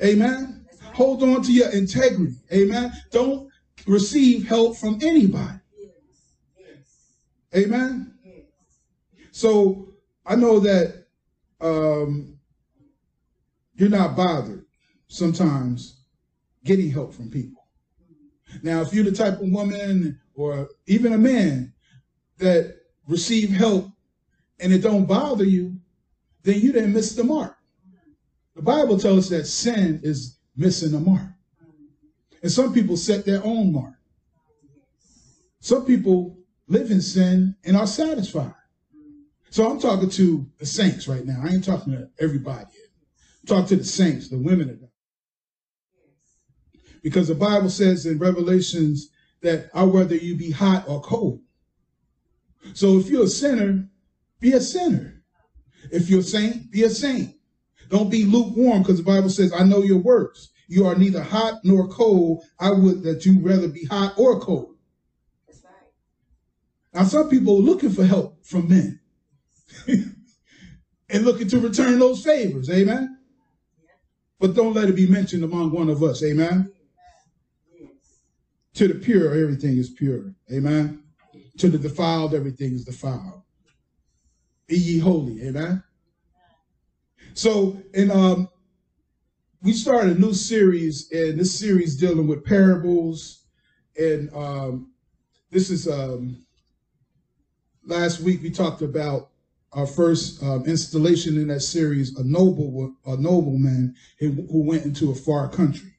Amen. 0.03 0.65
Hold 0.93 1.23
on 1.23 1.41
to 1.43 1.51
your 1.51 1.69
integrity. 1.71 2.35
Amen. 2.53 2.91
Don't 3.11 3.49
receive 3.87 4.47
help 4.47 4.77
from 4.77 4.99
anybody. 5.01 5.59
Amen. 7.55 8.13
So 9.31 9.89
I 10.25 10.35
know 10.35 10.59
that 10.59 11.05
um, 11.61 12.37
you're 13.75 13.89
not 13.89 14.15
bothered 14.15 14.65
sometimes 15.07 16.01
getting 16.63 16.89
help 16.89 17.13
from 17.13 17.29
people. 17.29 17.63
Now, 18.63 18.81
if 18.81 18.93
you're 18.93 19.03
the 19.03 19.11
type 19.11 19.39
of 19.41 19.49
woman 19.49 20.19
or 20.33 20.69
even 20.87 21.13
a 21.13 21.17
man 21.17 21.73
that 22.37 22.75
receive 23.07 23.49
help 23.49 23.89
and 24.59 24.73
it 24.73 24.79
don't 24.79 25.05
bother 25.05 25.43
you, 25.43 25.77
then 26.43 26.59
you 26.59 26.71
didn't 26.71 26.93
miss 26.93 27.15
the 27.15 27.23
mark. 27.23 27.57
The 28.55 28.61
Bible 28.61 28.97
tells 28.97 29.25
us 29.25 29.29
that 29.29 29.45
sin 29.45 29.99
is 30.03 30.37
missing 30.55 30.91
the 30.91 30.99
mark. 30.99 31.29
And 32.41 32.51
some 32.51 32.73
people 32.73 32.95
set 32.95 33.25
their 33.25 33.43
own 33.43 33.73
mark. 33.73 33.95
Some 35.59 35.85
people 35.85 36.37
live 36.67 36.91
in 36.91 37.01
sin 37.01 37.55
and 37.63 37.75
are 37.75 37.87
satisfied. 37.87 38.53
So 39.49 39.69
I'm 39.69 39.79
talking 39.79 40.09
to 40.11 40.45
the 40.59 40.65
saints 40.65 41.07
right 41.07 41.25
now. 41.25 41.41
I 41.43 41.49
ain't 41.49 41.63
talking 41.63 41.93
to 41.93 42.09
everybody. 42.19 42.71
Talk 43.45 43.67
to 43.67 43.75
the 43.75 43.83
saints, 43.83 44.29
the 44.29 44.37
women 44.37 44.69
of 44.69 44.79
God. 44.79 44.89
Because 47.01 47.27
the 47.27 47.35
Bible 47.35 47.69
says 47.69 48.05
in 48.05 48.17
Revelations 48.17 49.09
that 49.41 49.69
I 49.73 49.83
whether 49.83 50.15
you 50.15 50.35
be 50.35 50.51
hot 50.51 50.87
or 50.87 51.01
cold. 51.01 51.41
So 52.73 52.97
if 52.97 53.07
you're 53.09 53.25
a 53.25 53.27
sinner, 53.27 53.87
be 54.45 54.53
a 54.53 54.61
sinner. 54.61 55.23
If 55.91 56.07
you're 56.07 56.19
a 56.19 56.23
saint, 56.23 56.69
be 56.71 56.83
a 56.83 56.89
saint. 56.89 57.35
Don't 57.89 58.11
be 58.11 58.25
lukewarm 58.25 58.83
because 58.83 58.97
the 58.97 59.03
Bible 59.03 59.31
says, 59.31 59.51
I 59.51 59.63
know 59.63 59.81
your 59.81 59.97
works. 59.97 60.51
You 60.67 60.85
are 60.85 60.95
neither 60.95 61.23
hot 61.23 61.61
nor 61.63 61.87
cold. 61.87 62.43
I 62.59 62.69
would 62.69 63.01
that 63.03 63.25
you 63.25 63.39
rather 63.39 63.67
be 63.67 63.85
hot 63.85 64.13
or 64.17 64.39
cold. 64.39 64.75
That's 65.47 65.63
right. 65.63 65.73
Now, 66.93 67.05
some 67.05 67.27
people 67.27 67.57
are 67.57 67.61
looking 67.61 67.89
for 67.89 68.05
help 68.05 68.45
from 68.45 68.69
men 68.69 68.99
and 71.09 71.25
looking 71.25 71.47
to 71.47 71.59
return 71.59 71.97
those 71.97 72.23
favors. 72.23 72.69
Amen. 72.69 73.17
But 74.39 74.53
don't 74.53 74.75
let 74.75 74.89
it 74.89 74.95
be 74.95 75.07
mentioned 75.07 75.43
among 75.43 75.71
one 75.71 75.89
of 75.89 76.03
us. 76.03 76.23
Amen. 76.23 76.71
To 78.75 78.87
the 78.87 78.95
pure, 78.95 79.33
everything 79.33 79.77
is 79.77 79.89
pure. 79.89 80.35
Amen. 80.51 81.03
To 81.57 81.67
the 81.67 81.79
defiled, 81.79 82.35
everything 82.35 82.73
is 82.73 82.83
defiled. 82.85 83.41
Be 84.67 84.77
ye 84.77 84.99
holy. 84.99 85.47
Amen. 85.47 85.83
So, 87.33 87.77
and 87.93 88.11
um, 88.11 88.49
we 89.61 89.73
started 89.73 90.17
a 90.17 90.19
new 90.19 90.33
series, 90.33 91.11
and 91.11 91.39
this 91.39 91.57
series 91.57 91.97
dealing 91.97 92.27
with 92.27 92.45
parables. 92.45 93.43
And 93.97 94.33
um, 94.33 94.91
this 95.51 95.69
is 95.69 95.87
um, 95.87 96.45
last 97.85 98.21
week 98.21 98.41
we 98.41 98.49
talked 98.49 98.81
about 98.81 99.29
our 99.73 99.85
first 99.85 100.41
um, 100.41 100.65
installation 100.65 101.37
in 101.37 101.49
that 101.49 101.59
series, 101.59 102.17
a 102.17 102.23
noble, 102.23 102.95
a 103.05 103.17
nobleman 103.17 103.93
who, 104.19 104.47
went 104.49 104.85
into 104.85 105.11
a 105.11 105.15
far 105.15 105.49
country. 105.49 105.91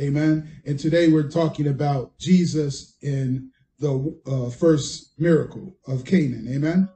Amen. 0.00 0.50
And 0.66 0.78
today 0.78 1.08
we're 1.08 1.30
talking 1.30 1.68
about 1.68 2.18
Jesus 2.18 2.96
in 3.02 3.50
the 3.78 4.18
uh, 4.26 4.50
first 4.50 5.12
miracle 5.18 5.76
of 5.86 6.04
Canaan. 6.04 6.48
Amen. 6.50 6.88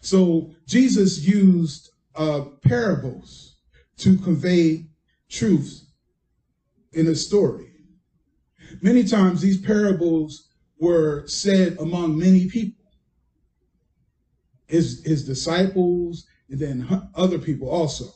So 0.00 0.50
Jesus 0.66 1.20
used 1.20 1.90
uh, 2.14 2.42
parables 2.62 3.56
to 3.98 4.16
convey 4.18 4.86
truths 5.28 5.86
in 6.92 7.06
a 7.08 7.14
story. 7.14 7.70
Many 8.82 9.04
times 9.04 9.40
these 9.40 9.60
parables 9.60 10.48
were 10.78 11.26
said 11.26 11.76
among 11.78 12.18
many 12.18 12.48
people 12.48 12.78
his 14.68 15.02
his 15.04 15.24
disciples, 15.24 16.26
and 16.48 16.60
then 16.60 17.08
other 17.14 17.38
people 17.38 17.68
also. 17.68 18.06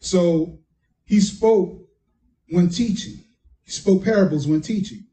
So 0.00 0.58
he 1.04 1.20
spoke 1.20 1.88
when 2.48 2.68
teaching. 2.68 3.24
He 3.64 3.70
spoke 3.70 4.04
parables 4.04 4.46
when 4.46 4.60
teaching. 4.60 5.06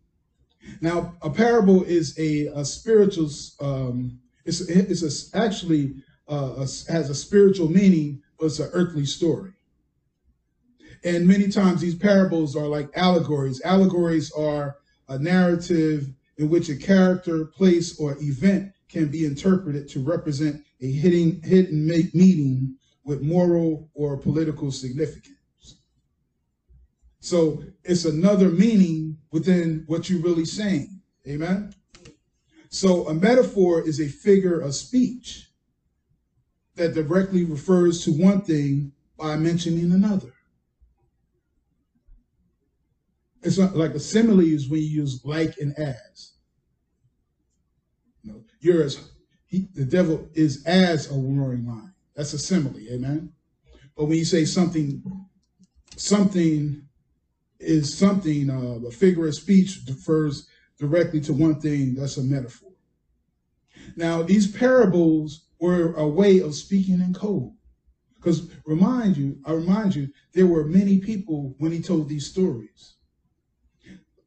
Now, 0.82 1.16
a 1.22 1.30
parable 1.30 1.84
is 1.84 2.18
a, 2.20 2.48
a 2.48 2.66
spiritual. 2.66 3.30
Um, 3.60 4.20
it's 4.50 5.02
it's 5.02 5.36
actually 5.36 5.96
uh, 6.28 6.54
a, 6.58 6.92
has 6.92 7.10
a 7.10 7.16
spiritual 7.16 7.70
meaning, 7.70 8.22
but 8.40 8.48
it's 8.48 8.60
an 8.60 8.70
earthly 8.74 9.06
story. 9.06 9.52
And 11.04 11.28
many 11.28 11.48
times 11.48 11.82
these 11.82 11.96
parables 11.96 12.56
are 12.56 12.68
like 12.68 12.90
allegories. 12.96 13.62
Allegories 13.64 14.32
are 14.34 14.78
a 15.08 15.18
narrative 15.18 16.10
in 16.38 16.50
which 16.50 16.70
a 16.70 16.76
character, 16.76 17.46
place, 17.46 18.00
or 18.00 18.18
event 18.22 18.72
can 18.90 19.08
be 19.08 19.26
interpreted 19.26 19.88
to 19.90 20.04
represent 20.04 20.64
a 20.82 20.92
hidden, 20.92 21.42
hidden 21.44 21.88
meaning 22.14 22.76
with 23.04 23.22
moral 23.22 23.90
or 23.94 24.18
political 24.18 24.72
significance. 24.72 25.36
So 27.22 27.64
it's 27.84 28.06
another 28.06 28.50
meaning 28.50 29.18
within 29.32 29.84
what 29.88 30.10
you're 30.10 30.22
really 30.22 30.46
saying. 30.46 31.02
Amen. 31.28 31.74
So 32.70 33.08
a 33.08 33.14
metaphor 33.14 33.82
is 33.82 34.00
a 34.00 34.08
figure 34.08 34.60
of 34.60 34.76
speech 34.76 35.48
that 36.76 36.94
directly 36.94 37.44
refers 37.44 38.04
to 38.06 38.12
one 38.12 38.42
thing 38.42 38.94
by 39.18 39.36
mentioning 39.36 39.92
another. 39.92 40.34
It's 43.42 43.58
not 43.58 43.76
like 43.76 43.92
a 43.92 44.00
simile 44.00 44.42
is 44.42 44.70
when 44.70 44.82
you 44.82 44.88
use 44.88 45.26
like 45.26 45.58
and 45.60 45.78
as. 45.78 46.34
You 48.24 48.34
know, 48.34 48.44
you're 48.60 48.84
as 48.84 49.12
he, 49.46 49.68
the 49.74 49.86
devil 49.86 50.30
is 50.34 50.64
as 50.66 51.10
a 51.10 51.14
roaring 51.14 51.66
lion. 51.66 51.94
That's 52.16 52.34
a 52.34 52.40
simile, 52.40 52.80
amen. 52.92 53.34
But 53.98 54.06
when 54.06 54.18
you 54.18 54.26
say 54.26 54.46
something 54.46 55.02
something 55.96 56.84
is 57.60 57.98
something, 57.98 58.50
uh, 58.50 58.88
a 58.88 58.92
figure 58.92 59.28
of 59.28 59.36
speech 59.36 59.80
refers 59.88 60.48
directly 60.80 61.20
to 61.22 61.34
one 61.34 61.60
thing 61.60 61.96
that's 61.96 62.18
a 62.18 62.24
metaphor. 62.24 62.72
Now, 63.96 64.24
these 64.24 64.50
parables 64.50 65.48
were 65.60 65.94
a 65.96 66.08
way 66.08 66.40
of 66.40 66.56
speaking 66.56 67.02
in 67.02 67.14
code. 67.14 67.52
Because 68.16 68.52
remind 68.66 69.18
you, 69.18 69.38
I 69.46 69.54
remind 69.54 69.96
you, 69.96 70.10
there 70.34 70.48
were 70.48 70.66
many 70.66 71.00
people 71.00 71.56
when 71.58 71.72
he 71.72 71.82
told 71.82 72.10
these 72.10 72.28
stories. 72.28 72.96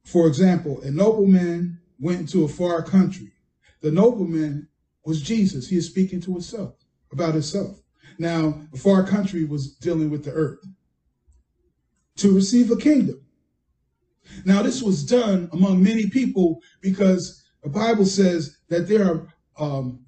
For 0.04 0.26
example, 0.26 0.80
a 0.82 0.90
nobleman 0.90 1.78
went 2.00 2.20
into 2.20 2.44
a 2.44 2.48
far 2.48 2.82
country. 2.82 3.32
The 3.80 3.90
nobleman 3.90 4.68
was 5.04 5.20
Jesus. 5.20 5.68
He 5.68 5.76
is 5.76 5.86
speaking 5.86 6.20
to 6.22 6.32
himself 6.32 6.74
about 7.12 7.34
himself. 7.34 7.78
Now, 8.18 8.62
a 8.72 8.76
far 8.76 9.06
country 9.06 9.44
was 9.44 9.74
dealing 9.76 10.10
with 10.10 10.24
the 10.24 10.32
earth 10.32 10.60
to 12.16 12.34
receive 12.34 12.70
a 12.70 12.76
kingdom. 12.76 13.20
Now, 14.44 14.62
this 14.62 14.82
was 14.82 15.04
done 15.04 15.48
among 15.52 15.82
many 15.82 16.08
people 16.08 16.60
because 16.80 17.42
the 17.62 17.68
Bible 17.68 18.06
says 18.06 18.58
that 18.68 18.88
there 18.88 19.06
are 19.06 19.26
um, 19.58 20.04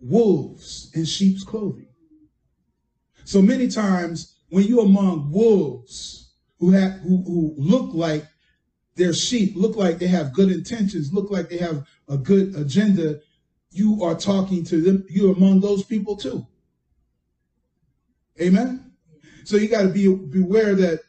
wolves 0.00 0.90
in 0.94 1.04
sheep's 1.04 1.44
clothing. 1.44 1.88
So 3.24 3.40
many 3.40 3.68
times 3.68 4.36
when 4.50 4.64
you're 4.64 4.84
among 4.84 5.30
wolves 5.30 6.34
who 6.58 6.70
have 6.70 6.92
who, 7.00 7.22
who 7.24 7.54
look 7.56 7.94
like 7.94 8.26
they're 8.94 9.14
sheep, 9.14 9.54
look 9.56 9.76
like 9.76 9.98
they 9.98 10.08
have 10.08 10.34
good 10.34 10.50
intentions, 10.50 11.12
look 11.12 11.30
like 11.30 11.48
they 11.48 11.56
have 11.58 11.86
a 12.08 12.18
good 12.18 12.54
agenda, 12.56 13.20
you 13.70 14.02
are 14.02 14.14
talking 14.14 14.64
to 14.64 14.80
them, 14.82 15.04
you're 15.08 15.34
among 15.34 15.60
those 15.60 15.82
people 15.84 16.16
too. 16.16 16.46
Amen. 18.40 18.92
So 19.44 19.56
you 19.56 19.68
got 19.68 19.82
to 19.82 19.88
be 19.88 20.14
beware 20.14 20.74
that 20.74 21.00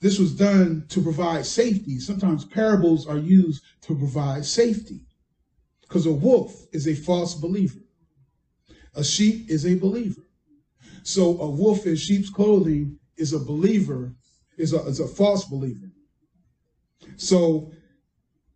this 0.00 0.18
was 0.18 0.34
done 0.34 0.84
to 0.88 1.02
provide 1.02 1.44
safety. 1.44 1.98
Sometimes 1.98 2.44
parables 2.44 3.06
are 3.06 3.18
used 3.18 3.64
to 3.82 3.96
provide 3.96 4.44
safety 4.44 5.00
because 5.82 6.06
a 6.06 6.12
wolf 6.12 6.66
is 6.72 6.86
a 6.86 6.94
false 6.94 7.34
believer. 7.34 7.80
A 8.94 9.02
sheep 9.02 9.50
is 9.50 9.66
a 9.66 9.74
believer. 9.74 10.22
So 11.02 11.40
a 11.40 11.50
wolf 11.50 11.86
in 11.86 11.96
sheep's 11.96 12.30
clothing 12.30 12.98
is 13.16 13.32
a 13.32 13.38
believer, 13.38 14.14
is 14.56 14.72
a, 14.72 14.80
is 14.86 15.00
a 15.00 15.08
false 15.08 15.44
believer. 15.44 15.90
So 17.16 17.72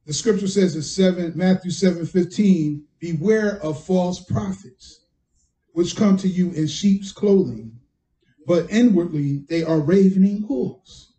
the 0.07 0.13
scripture 0.13 0.49
says 0.49 0.77
in 0.77 0.83
7, 0.83 1.33
Matthew 1.35 1.71
7 1.71 2.07
15, 2.07 2.85
beware 3.01 3.61
of 3.63 3.83
false 3.83 4.21
prophets, 4.21 5.07
which 5.73 5.97
come 5.97 6.17
to 6.19 6.29
you 6.29 6.53
in 6.53 6.67
sheep's 6.67 7.13
clothing, 7.13 7.79
but 8.47 8.71
inwardly 8.71 9.45
they 9.49 9.65
are 9.65 9.81
ravening 9.81 10.47
wolves. 10.47 11.12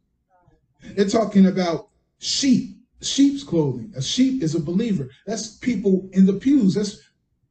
They're 0.95 1.09
talking 1.09 1.47
about 1.47 1.89
sheep, 2.19 2.77
sheep's 3.01 3.43
clothing. 3.43 3.93
A 3.95 4.01
sheep 4.01 4.43
is 4.43 4.55
a 4.55 4.59
believer. 4.59 5.09
That's 5.25 5.57
people 5.57 6.09
in 6.13 6.25
the 6.25 6.33
pews. 6.33 6.75
That's 6.75 6.99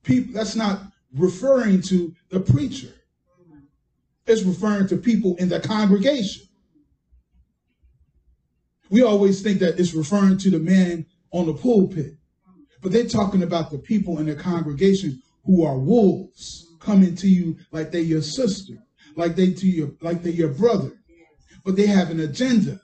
people. 0.02 0.32
That's 0.34 0.56
not 0.56 0.82
referring 1.14 1.82
to 1.82 2.14
the 2.30 2.40
preacher. 2.40 2.92
It's 4.26 4.42
referring 4.42 4.86
to 4.88 4.96
people 4.96 5.36
in 5.36 5.48
the 5.48 5.60
congregation. 5.60 6.46
We 8.90 9.02
always 9.02 9.42
think 9.42 9.58
that 9.60 9.80
it's 9.80 9.94
referring 9.94 10.38
to 10.38 10.50
the 10.50 10.58
man 10.58 11.06
on 11.32 11.46
the 11.46 11.54
pulpit, 11.54 12.14
but 12.82 12.92
they're 12.92 13.08
talking 13.08 13.42
about 13.42 13.70
the 13.70 13.78
people 13.78 14.18
in 14.18 14.26
the 14.26 14.34
congregation 14.34 15.22
who 15.44 15.64
are 15.64 15.78
wolves 15.78 16.68
coming 16.78 17.14
to 17.16 17.28
you 17.28 17.56
like 17.70 17.90
they're 17.90 18.02
your 18.02 18.22
sister, 18.22 18.74
like 19.16 19.34
they 19.34 19.52
to 19.52 19.66
your 19.66 19.92
like 20.02 20.22
they're 20.22 20.32
your 20.32 20.50
brother, 20.50 20.92
but 21.64 21.74
they 21.74 21.86
have 21.86 22.10
an 22.10 22.20
agenda. 22.20 22.80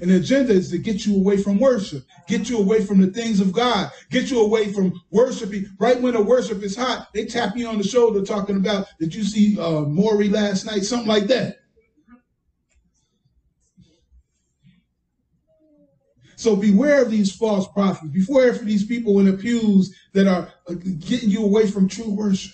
An 0.00 0.10
agenda 0.10 0.52
is 0.52 0.70
to 0.70 0.78
get 0.78 1.04
you 1.04 1.16
away 1.16 1.36
from 1.36 1.58
worship, 1.58 2.04
get 2.28 2.48
you 2.48 2.58
away 2.58 2.84
from 2.84 3.00
the 3.00 3.08
things 3.08 3.40
of 3.40 3.52
God, 3.52 3.90
get 4.10 4.30
you 4.30 4.40
away 4.40 4.72
from 4.72 4.92
worshiping. 5.10 5.66
Right 5.78 6.00
when 6.00 6.14
the 6.14 6.22
worship 6.22 6.62
is 6.62 6.76
hot, 6.76 7.08
they 7.12 7.26
tap 7.26 7.56
you 7.56 7.68
on 7.68 7.78
the 7.78 7.84
shoulder 7.84 8.22
talking 8.22 8.56
about, 8.56 8.86
did 8.98 9.14
you 9.14 9.24
see 9.24 9.58
uh, 9.60 9.82
Maury 9.82 10.28
last 10.28 10.64
night? 10.64 10.84
Something 10.84 11.08
like 11.08 11.24
that. 11.24 11.58
So 16.36 16.56
beware 16.56 17.02
of 17.02 17.10
these 17.10 17.34
false 17.34 17.68
prophets. 17.68 18.10
Beware 18.10 18.50
of 18.50 18.64
these 18.64 18.84
people 18.84 19.20
in 19.20 19.26
the 19.26 19.32
pews 19.34 19.94
that 20.12 20.26
are 20.26 20.48
uh, 20.68 20.74
getting 20.74 21.30
you 21.30 21.44
away 21.44 21.68
from 21.68 21.88
true 21.88 22.10
worship. 22.10 22.52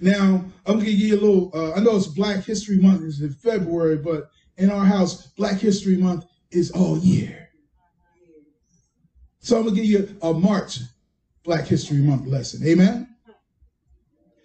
Now, 0.00 0.44
I'm 0.66 0.74
going 0.74 0.80
to 0.80 0.90
give 0.90 0.98
you 0.98 1.14
a 1.14 1.20
little, 1.20 1.50
uh, 1.54 1.74
I 1.74 1.80
know 1.80 1.96
it's 1.96 2.06
Black 2.06 2.42
History 2.42 2.78
Month, 2.78 3.02
it's 3.04 3.20
in 3.20 3.32
February, 3.32 3.98
but 3.98 4.30
in 4.56 4.70
our 4.70 4.84
house, 4.84 5.28
Black 5.28 5.58
History 5.58 5.96
Month 5.96 6.26
is 6.50 6.70
all 6.70 6.98
year. 6.98 7.50
So 9.40 9.56
I'm 9.56 9.64
going 9.64 9.74
to 9.74 9.80
give 9.82 9.90
you 9.90 10.16
a 10.22 10.32
March 10.32 10.80
Black 11.42 11.66
History 11.66 11.98
Month 11.98 12.26
lesson. 12.26 12.66
Amen? 12.66 13.08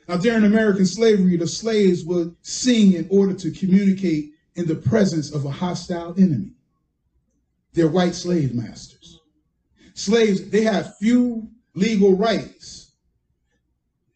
Now, 0.08 0.18
during 0.18 0.44
American 0.44 0.86
slavery, 0.86 1.38
the 1.38 1.48
slaves 1.48 2.04
would 2.04 2.36
sing 2.42 2.94
in 2.94 3.08
order 3.12 3.34
to 3.36 3.52
communicate 3.52 4.32
in 4.56 4.66
the 4.66 4.76
presence 4.76 5.32
of 5.32 5.46
a 5.46 5.52
hostile 5.52 6.16
enemy. 6.18 6.52
They're 7.74 7.88
white 7.88 8.16
slave 8.16 8.56
masters. 8.56 9.20
Slaves, 9.94 10.50
they 10.50 10.64
have 10.64 10.98
few 10.98 11.48
legal 11.76 12.16
rights. 12.16 12.94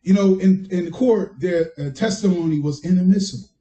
You 0.01 0.15
know, 0.15 0.39
in, 0.39 0.67
in 0.71 0.91
court, 0.91 1.39
their 1.39 1.71
uh, 1.77 1.91
testimony 1.91 2.60
was 2.60 2.84
inadmissible. 2.84 3.53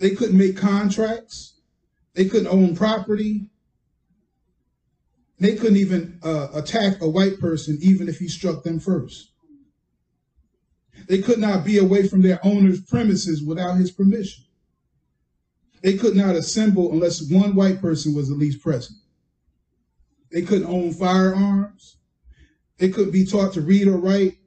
They 0.00 0.10
couldn't 0.10 0.38
make 0.38 0.56
contracts. 0.56 1.60
They 2.14 2.24
couldn't 2.24 2.48
own 2.48 2.74
property. 2.74 3.50
They 5.38 5.54
couldn't 5.54 5.76
even 5.76 6.18
uh, 6.22 6.48
attack 6.54 7.00
a 7.02 7.08
white 7.08 7.38
person, 7.38 7.78
even 7.82 8.08
if 8.08 8.18
he 8.18 8.26
struck 8.26 8.64
them 8.64 8.80
first. 8.80 9.30
They 11.06 11.20
could 11.20 11.38
not 11.38 11.64
be 11.64 11.78
away 11.78 12.08
from 12.08 12.22
their 12.22 12.44
owner's 12.44 12.80
premises 12.80 13.42
without 13.42 13.76
his 13.76 13.90
permission. 13.90 14.44
They 15.82 15.96
could 15.96 16.16
not 16.16 16.34
assemble 16.34 16.92
unless 16.92 17.30
one 17.30 17.54
white 17.54 17.80
person 17.80 18.14
was 18.14 18.30
at 18.30 18.38
least 18.38 18.62
present. 18.62 18.98
They 20.30 20.42
couldn't 20.42 20.68
own 20.68 20.92
firearms. 20.92 21.96
They 22.78 22.88
couldn't 22.88 23.12
be 23.12 23.26
taught 23.26 23.52
to 23.54 23.60
read 23.60 23.86
or 23.86 23.98
write. 23.98 24.38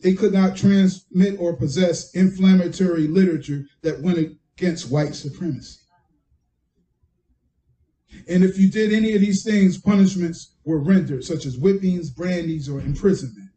They 0.00 0.14
could 0.14 0.32
not 0.32 0.56
transmit 0.56 1.38
or 1.38 1.56
possess 1.56 2.14
inflammatory 2.14 3.06
literature 3.06 3.66
that 3.82 4.02
went 4.02 4.38
against 4.56 4.90
white 4.90 5.14
supremacy. 5.14 5.80
And 8.28 8.44
if 8.44 8.58
you 8.58 8.70
did 8.70 8.92
any 8.92 9.14
of 9.14 9.20
these 9.20 9.42
things, 9.42 9.78
punishments 9.78 10.54
were 10.64 10.78
rendered, 10.78 11.24
such 11.24 11.46
as 11.46 11.56
whippings, 11.56 12.10
brandies, 12.10 12.68
or 12.68 12.80
imprisonment. 12.80 13.50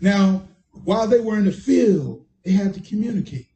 Now, 0.00 0.46
while 0.84 1.06
they 1.06 1.20
were 1.20 1.38
in 1.38 1.46
the 1.46 1.52
field, 1.52 2.24
they 2.44 2.52
had 2.52 2.74
to 2.74 2.80
communicate. 2.80 3.48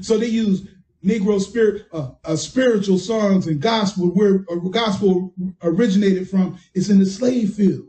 So 0.00 0.18
they 0.18 0.26
used 0.26 0.68
Negro 1.04 1.40
spirit, 1.40 1.86
uh, 1.92 2.12
uh, 2.24 2.36
spiritual 2.36 2.98
songs 2.98 3.46
and 3.46 3.60
gospel, 3.60 4.08
where 4.08 4.44
uh, 4.50 4.56
gospel 4.56 5.32
originated 5.62 6.28
from 6.28 6.58
is 6.74 6.90
in 6.90 6.98
the 6.98 7.06
slave 7.06 7.54
field. 7.54 7.86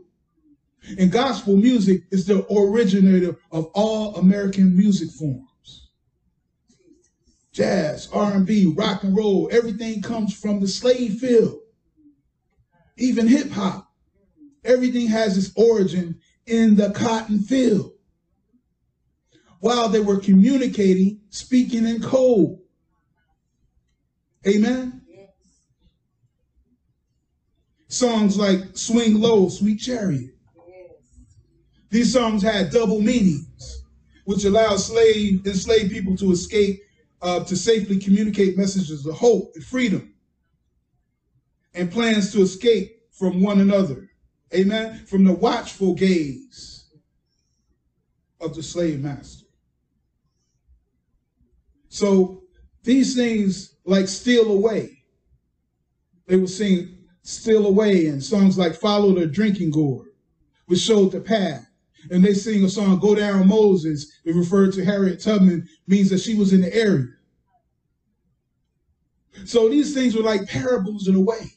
And 0.98 1.10
gospel 1.10 1.56
music 1.56 2.02
is 2.10 2.26
the 2.26 2.46
originator 2.54 3.36
of 3.50 3.66
all 3.74 4.16
American 4.16 4.76
music 4.76 5.10
forms 5.10 5.47
jazz, 7.58 8.08
R&B, 8.12 8.72
rock 8.76 9.02
and 9.02 9.16
roll, 9.16 9.48
everything 9.50 10.00
comes 10.00 10.32
from 10.32 10.60
the 10.60 10.68
slave 10.68 11.18
field. 11.18 11.58
Even 12.96 13.26
hip 13.26 13.50
hop. 13.50 13.90
Everything 14.64 15.08
has 15.08 15.36
its 15.36 15.52
origin 15.56 16.20
in 16.46 16.76
the 16.76 16.92
cotton 16.92 17.40
field. 17.40 17.92
While 19.58 19.88
they 19.88 19.98
were 19.98 20.20
communicating, 20.20 21.20
speaking 21.30 21.84
in 21.84 22.00
code. 22.00 22.60
Amen. 24.46 25.02
Songs 27.88 28.38
like 28.38 28.60
Swing 28.74 29.20
Low, 29.20 29.48
Sweet 29.48 29.80
Chariot. 29.80 30.30
These 31.90 32.12
songs 32.12 32.40
had 32.40 32.70
double 32.70 33.00
meanings, 33.00 33.82
which 34.26 34.44
allowed 34.44 34.76
slave 34.76 35.44
enslaved 35.44 35.90
people 35.90 36.16
to 36.18 36.30
escape 36.30 36.82
uh, 37.20 37.44
to 37.44 37.56
safely 37.56 37.98
communicate 37.98 38.56
messages 38.56 39.04
of 39.06 39.16
hope 39.16 39.52
and 39.54 39.64
freedom 39.64 40.14
and 41.74 41.90
plans 41.90 42.32
to 42.32 42.42
escape 42.42 43.02
from 43.12 43.42
one 43.42 43.60
another. 43.60 44.08
Amen. 44.54 45.04
From 45.06 45.24
the 45.24 45.32
watchful 45.32 45.94
gaze 45.94 46.86
of 48.40 48.54
the 48.54 48.62
slave 48.62 49.00
master. 49.00 49.46
So 51.88 52.42
these 52.82 53.14
things 53.14 53.74
like 53.84 54.08
steal 54.08 54.50
away. 54.50 55.02
They 56.26 56.36
would 56.36 56.50
sing 56.50 56.98
steal 57.22 57.66
away 57.66 58.06
and 58.06 58.22
songs 58.22 58.56
like 58.56 58.74
follow 58.74 59.14
the 59.14 59.26
drinking 59.26 59.70
gourd, 59.70 60.08
which 60.66 60.80
showed 60.80 61.12
the 61.12 61.20
path. 61.20 61.67
And 62.10 62.24
they 62.24 62.34
sing 62.34 62.64
a 62.64 62.68
song, 62.68 62.98
Go 62.98 63.14
Down 63.14 63.46
Moses. 63.48 64.20
It 64.24 64.34
referred 64.34 64.72
to 64.74 64.84
Harriet 64.84 65.22
Tubman, 65.22 65.68
means 65.86 66.10
that 66.10 66.20
she 66.20 66.34
was 66.34 66.52
in 66.52 66.60
the 66.60 66.74
area. 66.74 67.08
So 69.44 69.68
these 69.68 69.94
things 69.94 70.14
were 70.16 70.22
like 70.22 70.48
parables 70.48 71.08
in 71.08 71.14
a 71.14 71.20
way. 71.20 71.52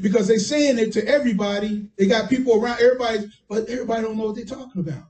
Because 0.00 0.28
they 0.28 0.38
saying 0.38 0.78
it 0.78 0.92
to 0.92 1.06
everybody. 1.06 1.88
They 1.98 2.06
got 2.06 2.30
people 2.30 2.62
around 2.62 2.80
everybody, 2.80 3.30
but 3.48 3.68
everybody 3.68 4.02
don't 4.02 4.16
know 4.16 4.26
what 4.26 4.36
they're 4.36 4.44
talking 4.44 4.80
about. 4.80 5.04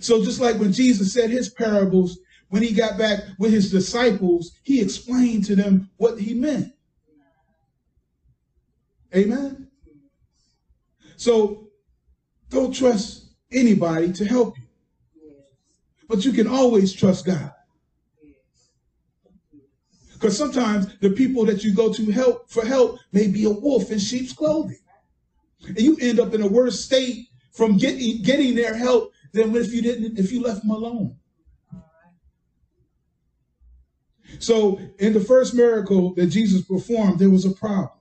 So 0.00 0.22
just 0.22 0.40
like 0.40 0.58
when 0.58 0.72
Jesus 0.72 1.12
said 1.12 1.30
his 1.30 1.50
parables, 1.50 2.18
when 2.48 2.62
he 2.62 2.72
got 2.72 2.98
back 2.98 3.20
with 3.38 3.52
his 3.52 3.70
disciples, 3.70 4.52
he 4.62 4.80
explained 4.80 5.44
to 5.46 5.56
them 5.56 5.90
what 5.96 6.18
he 6.18 6.34
meant. 6.34 6.72
Amen. 9.14 9.68
So 11.16 11.67
don't 12.50 12.74
trust 12.74 13.26
anybody 13.52 14.12
to 14.12 14.24
help 14.24 14.56
you. 14.58 14.64
But 16.08 16.24
you 16.24 16.32
can 16.32 16.46
always 16.46 16.92
trust 16.92 17.26
God. 17.26 17.52
Because 20.14 20.36
sometimes 20.36 20.98
the 20.98 21.10
people 21.10 21.44
that 21.46 21.62
you 21.62 21.72
go 21.72 21.92
to 21.92 22.10
help 22.10 22.50
for 22.50 22.64
help 22.64 22.98
may 23.12 23.28
be 23.28 23.44
a 23.44 23.50
wolf 23.50 23.92
in 23.92 23.98
sheep's 23.98 24.32
clothing. 24.32 24.78
And 25.66 25.78
you 25.78 25.96
end 26.00 26.18
up 26.18 26.34
in 26.34 26.42
a 26.42 26.48
worse 26.48 26.80
state 26.80 27.28
from 27.52 27.76
getting 27.76 28.22
getting 28.22 28.54
their 28.54 28.76
help 28.76 29.12
than 29.32 29.54
if 29.54 29.72
you 29.72 29.82
didn't 29.82 30.18
if 30.18 30.32
you 30.32 30.42
left 30.42 30.62
them 30.62 30.70
alone. 30.70 31.16
So 34.38 34.80
in 34.98 35.12
the 35.12 35.20
first 35.20 35.54
miracle 35.54 36.14
that 36.14 36.26
Jesus 36.26 36.62
performed, 36.62 37.18
there 37.18 37.30
was 37.30 37.44
a 37.44 37.50
problem. 37.50 37.97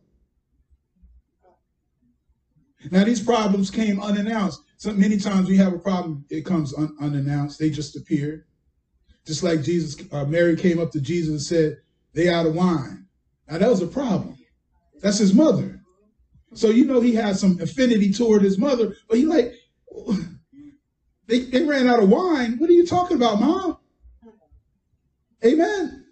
Now 2.92 3.04
these 3.04 3.22
problems 3.22 3.72
came 3.72 4.00
unannounced. 4.00 4.62
So 4.78 4.92
many 4.94 5.18
times 5.18 5.50
we 5.50 5.58
have 5.58 5.74
a 5.74 5.80
problem, 5.80 6.26
it 6.30 6.46
comes 6.46 6.74
un 6.74 6.96
unannounced. 7.02 7.60
They 7.60 7.70
just 7.70 7.96
appear. 7.96 8.46
Just 9.26 9.44
like 9.44 9.64
Jesus, 9.64 9.96
uh, 10.12 10.26
Mary 10.26 10.56
came 10.56 10.80
up 10.80 10.92
to 10.92 11.02
Jesus 11.02 11.30
and 11.30 11.42
said, 11.42 11.78
they 12.14 12.30
out 12.30 12.46
of 12.46 12.56
wine. 12.56 13.06
Now 13.50 13.58
that 13.58 13.70
was 13.70 13.82
a 13.82 13.88
problem. 13.88 14.38
That's 15.02 15.18
his 15.18 15.34
mother. 15.34 15.82
So 16.54 16.70
you 16.70 16.86
know 16.86 17.02
he 17.02 17.14
had 17.14 17.38
some 17.38 17.60
affinity 17.60 18.12
toward 18.14 18.42
his 18.42 18.58
mother, 18.58 18.96
but 19.08 19.18
he 19.18 19.26
like, 19.26 19.54
they, 21.28 21.42
they 21.42 21.64
ran 21.64 21.88
out 21.88 22.02
of 22.02 22.10
wine. 22.10 22.58
What 22.58 22.70
are 22.70 22.74
you 22.74 22.86
talking 22.86 23.18
about, 23.18 23.40
mom? 23.40 23.78
Amen. 25.46 26.06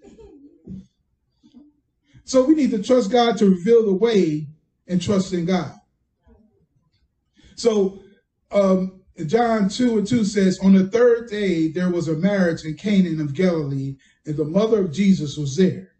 So 2.25 2.43
we 2.43 2.56
need 2.56 2.71
to 2.71 2.82
trust 2.82 3.12
God 3.12 3.38
to 3.38 3.49
reveal 3.49 3.86
the 3.86 3.93
way 3.93 4.47
and 4.88 5.01
trust 5.01 5.34
in 5.34 5.45
God. 5.45 5.73
So 7.56 8.02
um, 8.52 9.02
John 9.26 9.70
2 9.70 10.00
and 10.00 10.08
2 10.08 10.24
says, 10.26 10.60
On 10.60 10.74
the 10.74 10.88
third 10.88 11.30
day 11.30 11.70
there 11.70 11.89
was 11.89 12.08
a 12.08 12.15
marriage 12.15 12.63
in 12.63 12.76
Canaan 12.76 13.22
of 13.22 13.34
Galilee, 13.34 13.96
and 14.26 14.36
the 14.36 14.46
mother 14.46 14.82
of 14.82 14.91
Jesus 14.94 15.38
was 15.38 15.56
there. 15.56 15.91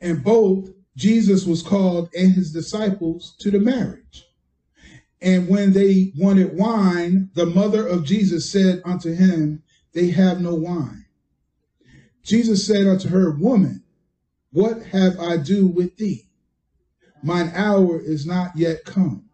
And 0.00 0.22
both 0.22 0.70
Jesus 0.96 1.46
was 1.46 1.62
called 1.62 2.10
and 2.14 2.32
his 2.32 2.52
disciples 2.52 3.36
to 3.40 3.50
the 3.50 3.60
marriage. 3.60 4.24
And 5.20 5.48
when 5.48 5.72
they 5.72 6.12
wanted 6.16 6.56
wine, 6.56 7.30
the 7.34 7.46
mother 7.46 7.86
of 7.86 8.04
Jesus 8.04 8.50
said 8.50 8.82
unto 8.84 9.14
him, 9.14 9.62
They 9.92 10.10
have 10.10 10.40
no 10.40 10.54
wine. 10.54 11.06
Jesus 12.22 12.66
said 12.66 12.86
unto 12.86 13.08
her, 13.08 13.30
Woman, 13.30 13.82
what 14.52 14.82
have 14.84 15.18
I 15.20 15.36
do 15.36 15.66
with 15.66 15.96
thee? 15.96 16.28
Mine 17.22 17.52
hour 17.54 18.00
is 18.00 18.26
not 18.26 18.56
yet 18.56 18.84
come. 18.84 19.25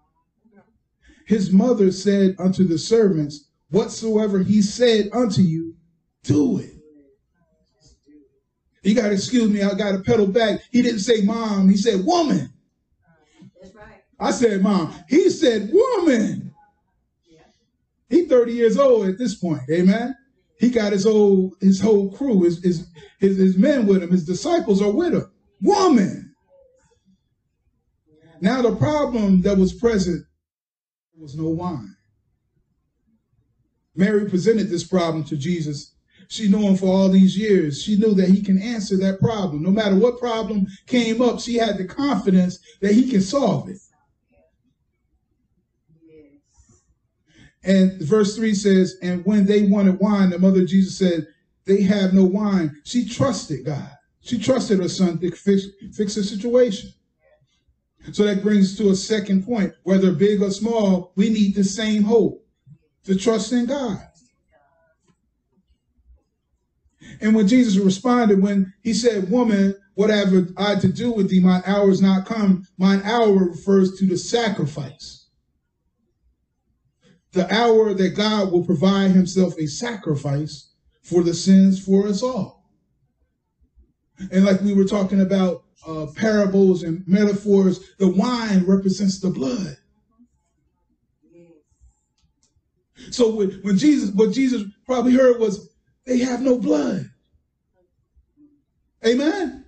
His 1.27 1.53
mother 1.53 1.93
said 1.93 2.37
unto 2.39 2.65
the 2.65 2.79
servants, 2.79 3.49
Whatsoever 3.71 4.41
he 4.41 4.61
said 4.61 5.09
unto 5.13 5.41
you, 5.41 5.75
do 6.25 6.59
it. 6.59 6.75
You 8.83 8.95
got 8.95 9.09
to 9.09 9.13
excuse 9.15 9.49
me, 9.49 9.63
I 9.63 9.75
got 9.75 9.93
to 9.93 10.01
pedal 10.01 10.27
back. 10.27 10.61
He 10.71 10.83
didn't 10.83 11.01
say 11.01 11.23
mom, 11.23 11.69
he 11.69 11.77
said 11.77 12.05
woman. 12.05 12.53
That's 13.61 13.75
right. 13.75 14.03
I 14.19 14.31
said 14.33 14.61
mom. 14.61 14.93
He 15.09 15.31
said 15.31 15.71
woman. 15.73 16.53
Yeah. 17.25 17.43
He's 18.11 18.29
30 18.29 18.53
years 18.53 18.77
old 18.77 19.07
at 19.07 19.19
this 19.19 19.37
point. 19.37 19.63
Amen. 19.71 20.17
He 20.59 20.71
got 20.71 20.93
his 20.93 21.07
old 21.07 21.55
his 21.61 21.81
whole 21.81 22.13
crew, 22.13 22.43
his 22.43 22.63
his 22.63 22.87
his, 23.19 23.37
his 23.37 23.57
men 23.57 23.87
with 23.87 24.03
him, 24.03 24.11
his 24.11 24.25
disciples 24.25 24.83
are 24.83 24.91
with 24.91 25.15
him. 25.15 25.31
Woman. 25.61 26.35
Now 28.41 28.63
the 28.63 28.75
problem 28.75 29.43
that 29.43 29.57
was 29.57 29.73
present 29.73 30.27
was 31.23 31.37
no 31.37 31.49
wine. 31.49 31.97
Mary 33.95 34.29
presented 34.29 34.69
this 34.69 34.85
problem 34.85 35.23
to 35.23 35.37
Jesus. 35.37 35.93
She 36.29 36.49
knew 36.49 36.63
him 36.63 36.77
for 36.77 36.87
all 36.87 37.09
these 37.09 37.39
years. 37.39 37.81
She 37.81 37.97
knew 37.97 38.15
that 38.15 38.29
he 38.29 38.43
can 38.43 38.61
answer 38.61 38.97
that 38.97 39.21
problem. 39.21 39.63
No 39.63 39.71
matter 39.71 39.95
what 39.95 40.19
problem 40.19 40.67
came 40.87 41.23
up, 41.23 41.39
she 41.41 41.57
had 41.57 41.79
the 41.79 41.85
confidence 41.85 42.59
that 42.81 42.93
he 42.93 43.09
can 43.09 43.21
solve 43.21 43.69
it. 43.69 43.79
And 47.65 48.01
verse 48.01 48.35
3 48.35 48.55
says, 48.55 48.97
And 49.03 49.25
when 49.25 49.47
they 49.47 49.63
wanted 49.63 50.01
wine, 50.01 50.31
the 50.31 50.39
mother 50.39 50.63
of 50.63 50.69
Jesus 50.69 50.99
said, 50.99 51.29
They 51.67 51.83
have 51.83 52.13
no 52.13 52.25
wine. 52.25 52.81
She 52.85 53.09
trusted 53.09 53.67
God. 53.67 53.91
She 54.23 54.39
trusted 54.39 54.81
her 54.81 54.89
son 54.89 55.19
to 55.19 55.31
fix, 55.31 55.67
fix 55.93 56.17
the 56.17 56.25
situation. 56.25 56.93
So 58.11 58.25
that 58.25 58.43
brings 58.43 58.77
to 58.79 58.91
a 58.91 58.97
second 58.97 59.47
point. 59.47 59.73
Whether 59.85 60.13
big 60.13 60.43
or 60.43 60.51
small, 60.51 61.13
we 61.15 61.31
need 61.31 61.55
the 61.55 61.65
same 61.65 62.03
hope 62.03 62.45
to 63.05 63.15
trust 63.15 63.53
in 63.53 63.67
God. 63.67 64.01
And 67.21 67.35
when 67.35 67.47
Jesus 67.47 67.77
responded, 67.77 68.43
when 68.43 68.73
he 68.83 68.93
said, 68.93 69.31
Woman, 69.31 69.77
what 69.95 70.11
have 70.11 70.33
I 70.57 70.77
to 70.77 70.89
do 70.89 71.13
with 71.13 71.29
thee? 71.29 71.41
My 71.41 71.63
hour 71.67 71.91
is 71.91 72.03
not 72.03 72.27
come. 72.27 72.67
Mine 72.79 73.03
hour 73.05 73.33
refers 73.33 73.97
to 73.99 74.07
the 74.07 74.17
sacrifice 74.17 75.23
the 77.33 77.53
hour 77.53 77.95
that 77.95 78.11
God 78.11 78.53
will 78.53 78.65
provide 78.65 79.11
himself 79.11 79.59
a 79.59 79.67
sacrifice 79.67 80.71
for 81.03 81.23
the 81.23 81.35
sins 81.35 81.85
for 81.85 82.07
us 82.07 82.23
all. 82.23 82.71
And 84.31 84.45
like 84.45 84.61
we 84.61 84.75
were 84.75 84.85
talking 84.85 85.21
about 85.21 85.62
uh, 85.87 86.07
parables 86.17 86.83
and 86.83 87.03
metaphors, 87.07 87.95
the 87.99 88.09
wine 88.09 88.65
represents 88.67 89.21
the 89.21 89.31
blood. 89.31 89.77
So 93.11 93.35
when, 93.35 93.77
Jesus, 93.77 94.11
what 94.15 94.33
Jesus 94.33 94.63
probably 94.87 95.15
heard 95.15 95.41
was, 95.41 95.71
they 96.07 96.19
have 96.19 96.41
no 96.41 96.59
blood. 96.59 97.11
Amen. 99.05 99.65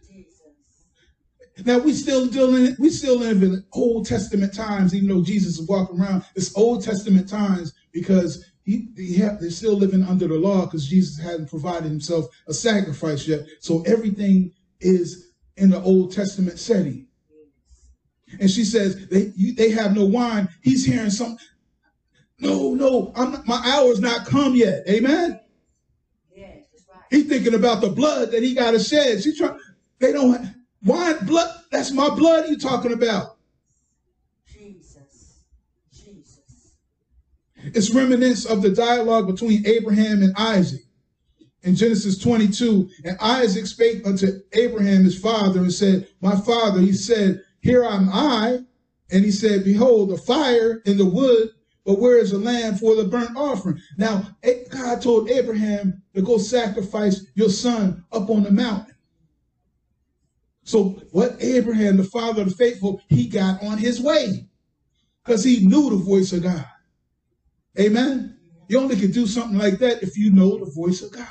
Now 1.64 1.78
we 1.78 1.92
still 1.92 2.26
dealing, 2.26 2.76
we 2.78 2.90
still 2.90 3.18
live 3.18 3.42
in 3.42 3.64
Old 3.72 4.06
Testament 4.06 4.54
times, 4.54 4.94
even 4.94 5.08
though 5.08 5.22
Jesus 5.22 5.58
is 5.58 5.68
walking 5.68 6.00
around. 6.00 6.24
It's 6.34 6.56
Old 6.56 6.82
Testament 6.82 7.28
times 7.28 7.72
because 7.92 8.44
he, 8.64 8.88
he 8.96 9.18
they're 9.18 9.50
still 9.50 9.74
living 9.74 10.02
under 10.02 10.26
the 10.26 10.34
law 10.34 10.64
because 10.64 10.88
Jesus 10.88 11.22
hadn't 11.22 11.48
provided 11.48 11.84
himself 11.84 12.26
a 12.48 12.54
sacrifice 12.54 13.28
yet. 13.28 13.46
So 13.60 13.82
everything 13.82 14.52
is 14.80 15.33
in 15.56 15.70
the 15.70 15.80
Old 15.82 16.12
Testament 16.12 16.58
setting. 16.58 17.06
And 18.40 18.50
she 18.50 18.64
says 18.64 19.08
they 19.08 19.32
you, 19.36 19.54
they 19.54 19.70
have 19.70 19.94
no 19.94 20.04
wine. 20.04 20.48
He's 20.62 20.84
hearing 20.84 21.10
some. 21.10 21.36
No, 22.40 22.74
no, 22.74 23.12
I'm 23.14 23.42
my 23.46 23.62
hour's 23.64 24.00
not 24.00 24.26
come 24.26 24.56
yet. 24.56 24.82
Amen. 24.88 25.40
Yes, 26.34 26.64
right. 26.88 27.00
He's 27.10 27.28
thinking 27.28 27.54
about 27.54 27.80
the 27.80 27.90
blood 27.90 28.32
that 28.32 28.42
he 28.42 28.54
got 28.54 28.72
to 28.72 28.80
shed. 28.80 29.22
She 29.22 29.36
trying. 29.36 29.58
They 30.00 30.12
don't. 30.12 30.54
Wine, 30.84 31.24
blood, 31.24 31.62
that's 31.70 31.92
my 31.92 32.10
blood 32.10 32.48
you 32.48 32.58
talking 32.58 32.92
about. 32.92 33.36
Jesus. 34.46 35.40
Jesus. 35.90 36.74
It's 37.56 37.90
remnants 37.94 38.44
of 38.44 38.60
the 38.60 38.70
dialogue 38.70 39.26
between 39.26 39.66
Abraham 39.66 40.22
and 40.22 40.34
Isaac. 40.36 40.83
In 41.64 41.74
Genesis 41.74 42.18
22, 42.18 42.90
and 43.04 43.16
Isaac 43.20 43.66
spake 43.66 44.06
unto 44.06 44.40
Abraham 44.52 45.04
his 45.04 45.18
father 45.18 45.60
and 45.60 45.72
said, 45.72 46.06
My 46.20 46.36
father, 46.36 46.80
he 46.80 46.92
said, 46.92 47.42
Here 47.60 47.82
am 47.82 48.10
I. 48.12 48.60
And 49.10 49.24
he 49.24 49.30
said, 49.30 49.64
Behold, 49.64 50.10
the 50.10 50.18
fire 50.18 50.82
and 50.84 50.98
the 50.98 51.06
wood, 51.06 51.50
but 51.86 51.98
where 51.98 52.18
is 52.18 52.32
the 52.32 52.38
lamb 52.38 52.76
for 52.76 52.94
the 52.94 53.04
burnt 53.04 53.36
offering? 53.36 53.80
Now, 53.96 54.36
God 54.70 55.00
told 55.00 55.30
Abraham 55.30 56.02
to 56.14 56.22
go 56.22 56.38
sacrifice 56.38 57.26
your 57.34 57.50
son 57.50 58.04
up 58.12 58.28
on 58.28 58.42
the 58.42 58.50
mountain. 58.50 58.94
So 60.64 61.00
what 61.12 61.36
Abraham, 61.40 61.96
the 61.96 62.04
father 62.04 62.42
of 62.42 62.50
the 62.50 62.54
faithful, 62.54 63.00
he 63.08 63.28
got 63.28 63.62
on 63.62 63.78
his 63.78 64.00
way 64.00 64.48
because 65.22 65.44
he 65.44 65.66
knew 65.66 65.90
the 65.90 65.96
voice 65.96 66.32
of 66.32 66.42
God. 66.42 66.66
Amen. 67.78 68.38
You 68.68 68.80
only 68.80 68.96
can 68.96 69.10
do 69.10 69.26
something 69.26 69.58
like 69.58 69.78
that 69.78 70.02
if 70.02 70.16
you 70.16 70.30
know 70.30 70.58
the 70.58 70.70
voice 70.70 71.02
of 71.02 71.12
God. 71.12 71.28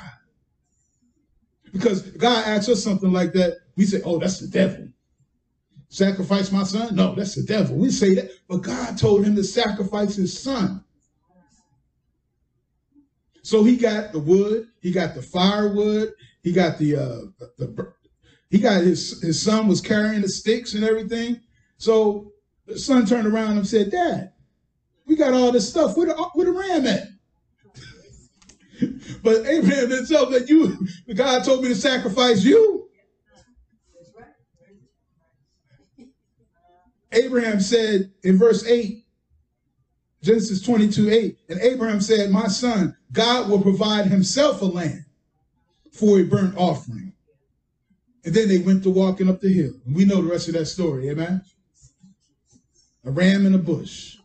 Because 1.74 2.02
God 2.02 2.46
asks 2.46 2.68
us 2.68 2.84
something 2.84 3.12
like 3.12 3.32
that, 3.32 3.58
we 3.76 3.84
say, 3.84 4.00
oh, 4.04 4.20
that's 4.20 4.38
the 4.38 4.46
devil. 4.46 4.88
Sacrifice 5.88 6.52
my 6.52 6.62
son? 6.62 6.94
No, 6.94 7.16
that's 7.16 7.34
the 7.34 7.42
devil. 7.42 7.76
We 7.76 7.90
say 7.90 8.14
that. 8.14 8.30
But 8.48 8.58
God 8.58 8.96
told 8.96 9.24
him 9.24 9.34
to 9.34 9.42
sacrifice 9.42 10.14
his 10.14 10.40
son. 10.40 10.84
So 13.42 13.64
he 13.64 13.76
got 13.76 14.12
the 14.12 14.20
wood, 14.20 14.68
he 14.80 14.92
got 14.92 15.16
the 15.16 15.20
firewood, 15.20 16.14
he 16.42 16.52
got 16.52 16.78
the 16.78 16.96
uh 16.96 17.46
the, 17.58 17.92
he 18.50 18.58
got 18.58 18.82
his 18.82 19.20
his 19.20 19.42
son 19.42 19.66
was 19.66 19.80
carrying 19.80 20.22
the 20.22 20.28
sticks 20.28 20.74
and 20.74 20.84
everything. 20.84 21.40
So 21.76 22.32
the 22.66 22.78
son 22.78 23.04
turned 23.04 23.26
around 23.26 23.58
and 23.58 23.66
said, 23.66 23.90
Dad, 23.90 24.32
we 25.06 25.16
got 25.16 25.34
all 25.34 25.52
this 25.52 25.68
stuff. 25.68 25.96
Where 25.96 26.06
the, 26.06 26.14
where 26.34 26.46
the 26.46 26.52
ram 26.52 26.86
at? 26.86 27.08
But 29.22 29.46
Abraham 29.46 29.88
didn't 29.88 30.06
that 30.08 30.46
you, 30.48 30.86
God 31.14 31.44
told 31.44 31.62
me 31.62 31.68
to 31.68 31.74
sacrifice 31.74 32.44
you. 32.44 32.88
Abraham 37.12 37.60
said 37.60 38.12
in 38.22 38.38
verse 38.38 38.66
8, 38.66 39.04
Genesis 40.22 40.60
22 40.62 41.10
8, 41.10 41.38
and 41.50 41.60
Abraham 41.60 42.00
said, 42.00 42.30
My 42.30 42.48
son, 42.48 42.96
God 43.12 43.48
will 43.48 43.60
provide 43.60 44.06
himself 44.06 44.62
a 44.62 44.64
lamb 44.64 45.04
for 45.92 46.18
a 46.18 46.24
burnt 46.24 46.56
offering. 46.56 47.12
And 48.24 48.34
then 48.34 48.48
they 48.48 48.58
went 48.58 48.82
to 48.84 48.90
walking 48.90 49.28
up 49.28 49.40
the 49.40 49.52
hill. 49.52 49.74
We 49.86 50.06
know 50.06 50.22
the 50.22 50.30
rest 50.30 50.48
of 50.48 50.54
that 50.54 50.66
story, 50.66 51.10
amen? 51.10 51.42
A 53.04 53.10
ram 53.10 53.44
in 53.44 53.54
a 53.54 53.58
bush. 53.58 54.16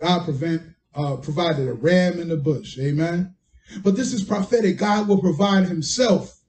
God 0.00 0.24
prevent, 0.24 0.62
uh, 0.94 1.16
provided 1.16 1.68
a 1.68 1.72
ram 1.74 2.20
in 2.20 2.28
the 2.28 2.36
bush, 2.36 2.78
amen? 2.78 3.35
But 3.82 3.96
this 3.96 4.12
is 4.12 4.22
prophetic. 4.22 4.78
God 4.78 5.08
will 5.08 5.20
provide 5.20 5.66
himself. 5.66 6.40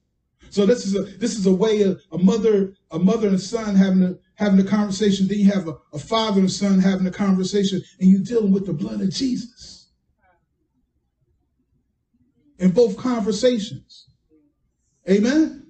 So 0.50 0.64
this 0.64 0.86
is 0.86 0.94
a 0.94 1.02
this 1.18 1.36
is 1.36 1.46
a 1.46 1.54
way 1.54 1.82
of 1.82 2.00
a 2.12 2.18
mother, 2.18 2.74
a 2.90 2.98
mother 2.98 3.28
and 3.28 3.40
son 3.40 3.74
having 3.74 4.02
a 4.02 4.14
having 4.34 4.60
a 4.60 4.64
conversation. 4.64 5.28
Then 5.28 5.38
you 5.38 5.50
have 5.52 5.68
a, 5.68 5.76
a 5.92 5.98
father 5.98 6.40
and 6.40 6.50
son 6.50 6.78
having 6.78 7.06
a 7.06 7.10
conversation, 7.10 7.82
and 8.00 8.10
you're 8.10 8.22
dealing 8.22 8.52
with 8.52 8.66
the 8.66 8.72
blood 8.72 9.00
of 9.00 9.10
Jesus. 9.10 9.88
In 12.58 12.70
both 12.70 12.96
conversations. 12.96 14.08
Amen. 15.08 15.66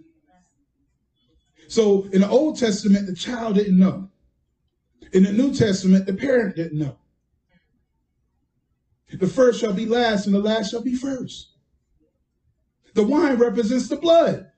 So 1.69 2.05
in 2.13 2.23
the 2.23 2.29
Old 2.29 2.59
Testament, 2.59 3.07
the 3.07 3.15
child 3.15 3.57
didn't 3.57 3.79
know. 3.79 4.09
In 5.13 5.23
the 5.23 5.33
New 5.33 5.55
Testament, 5.55 6.07
the 6.07 6.15
parent 6.15 6.57
didn't 6.57 6.79
know. 6.79 6.97
The 9.13 9.27
first 9.27 9.61
shall 9.61 9.73
be 9.73 9.87
last, 9.87 10.27
and 10.27 10.35
the 10.35 10.41
last 10.41 10.71
shall 10.71 10.83
be 10.83 10.95
first. 10.95 11.51
The 12.95 13.03
wine 13.03 13.37
represents 13.37 13.89
the 13.89 13.97
blood. 13.97 14.51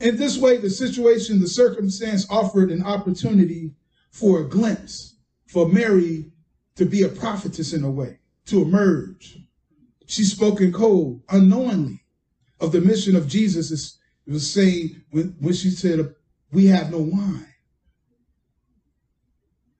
In 0.00 0.16
this 0.16 0.38
way, 0.38 0.58
the 0.58 0.70
situation, 0.70 1.40
the 1.40 1.48
circumstance 1.48 2.26
offered 2.30 2.70
an 2.70 2.84
opportunity 2.84 3.74
for 4.10 4.40
a 4.40 4.48
glimpse, 4.48 5.16
for 5.46 5.68
Mary 5.68 6.30
to 6.76 6.84
be 6.84 7.02
a 7.02 7.08
prophetess 7.08 7.72
in 7.72 7.82
a 7.82 7.90
way, 7.90 8.20
to 8.46 8.62
emerge. 8.62 9.38
She 10.06 10.22
spoke 10.22 10.60
in 10.60 10.72
code, 10.72 11.20
unknowingly, 11.28 12.04
of 12.60 12.70
the 12.72 12.80
mission 12.80 13.16
of 13.16 13.26
Jesus. 13.26 13.98
It 14.26 14.32
was 14.32 14.48
saying 14.48 15.02
when, 15.10 15.34
when 15.40 15.54
she 15.54 15.70
said, 15.70 16.14
We 16.52 16.66
have 16.66 16.92
no 16.92 17.00
wine. 17.00 17.46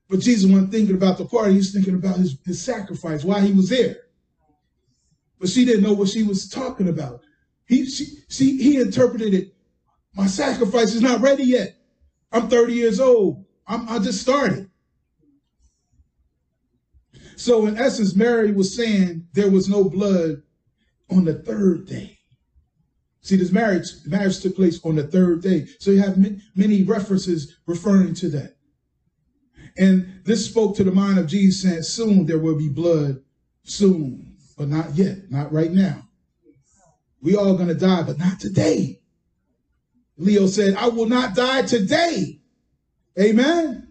But 0.09 0.21
Jesus 0.21 0.49
wasn't 0.49 0.71
thinking 0.71 0.95
about 0.95 1.17
the 1.17 1.25
party, 1.25 1.51
he 1.51 1.57
was 1.57 1.71
thinking 1.71 1.95
about 1.95 2.17
his, 2.17 2.37
his 2.43 2.61
sacrifice, 2.61 3.23
why 3.23 3.41
he 3.41 3.53
was 3.53 3.69
there. 3.69 3.97
But 5.39 5.49
she 5.49 5.65
didn't 5.65 5.83
know 5.83 5.93
what 5.93 6.09
she 6.09 6.23
was 6.23 6.49
talking 6.49 6.89
about. 6.89 7.21
He, 7.67 7.85
she, 7.85 8.17
she, 8.27 8.57
he 8.57 8.81
interpreted 8.81 9.33
it, 9.33 9.53
my 10.15 10.25
sacrifice 10.25 10.95
is 10.95 11.01
not 11.01 11.21
ready 11.21 11.43
yet. 11.43 11.77
I'm 12.31 12.49
30 12.49 12.73
years 12.73 12.99
old. 12.99 13.45
I'm, 13.67 13.87
I 13.87 13.99
just 13.99 14.21
started. 14.21 14.69
So 17.35 17.67
in 17.67 17.77
essence, 17.77 18.15
Mary 18.15 18.51
was 18.51 18.75
saying 18.75 19.27
there 19.33 19.49
was 19.49 19.69
no 19.69 19.89
blood 19.89 20.41
on 21.09 21.23
the 21.23 21.35
third 21.35 21.87
day. 21.87 22.17
See, 23.21 23.35
this 23.35 23.51
marriage, 23.51 23.87
marriage 24.05 24.39
took 24.39 24.55
place 24.55 24.83
on 24.83 24.95
the 24.95 25.03
third 25.07 25.41
day. 25.41 25.67
So 25.79 25.91
you 25.91 26.01
have 26.01 26.17
many 26.55 26.83
references 26.83 27.57
referring 27.65 28.13
to 28.15 28.29
that. 28.29 28.55
And 29.77 30.21
this 30.25 30.45
spoke 30.45 30.75
to 30.77 30.83
the 30.83 30.91
mind 30.91 31.19
of 31.19 31.27
Jesus 31.27 31.61
saying, 31.61 31.83
soon 31.83 32.25
there 32.25 32.39
will 32.39 32.57
be 32.57 32.69
blood, 32.69 33.21
soon, 33.63 34.37
but 34.57 34.67
not 34.67 34.95
yet, 34.95 35.29
not 35.29 35.51
right 35.51 35.71
now. 35.71 36.07
We 37.21 37.35
all 37.35 37.57
gonna 37.57 37.73
die, 37.73 38.03
but 38.03 38.17
not 38.17 38.39
today. 38.39 39.01
Leo 40.17 40.47
said, 40.47 40.75
I 40.75 40.87
will 40.87 41.07
not 41.07 41.35
die 41.35 41.63
today. 41.63 42.39
Amen. 43.19 43.87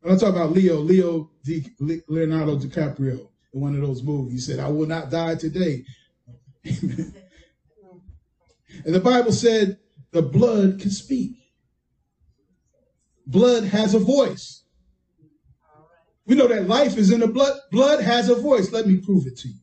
When 0.00 0.14
I 0.14 0.18
talk 0.18 0.30
about 0.30 0.52
Leo, 0.52 0.76
Leo 0.76 1.30
Di, 1.44 1.70
Leonardo 2.08 2.58
DiCaprio 2.58 3.28
in 3.52 3.60
one 3.60 3.74
of 3.74 3.80
those 3.80 4.02
movies, 4.02 4.32
he 4.32 4.52
said, 4.52 4.60
I 4.60 4.68
will 4.68 4.86
not 4.86 5.10
die 5.10 5.34
today. 5.34 5.84
Amen. 6.66 7.14
And 8.84 8.94
the 8.94 9.00
Bible 9.00 9.32
said 9.32 9.78
the 10.12 10.22
blood 10.22 10.80
can 10.80 10.90
speak 10.90 11.39
blood 13.30 13.64
has 13.64 13.94
a 13.94 13.98
voice. 13.98 14.64
We 16.26 16.36
know 16.36 16.48
that 16.48 16.68
life 16.68 16.96
is 16.96 17.10
in 17.10 17.20
the 17.20 17.26
blood. 17.26 17.58
Blood 17.70 18.02
has 18.02 18.28
a 18.28 18.34
voice. 18.34 18.72
Let 18.72 18.86
me 18.86 18.96
prove 18.96 19.26
it 19.26 19.36
to 19.38 19.48
you. 19.48 19.54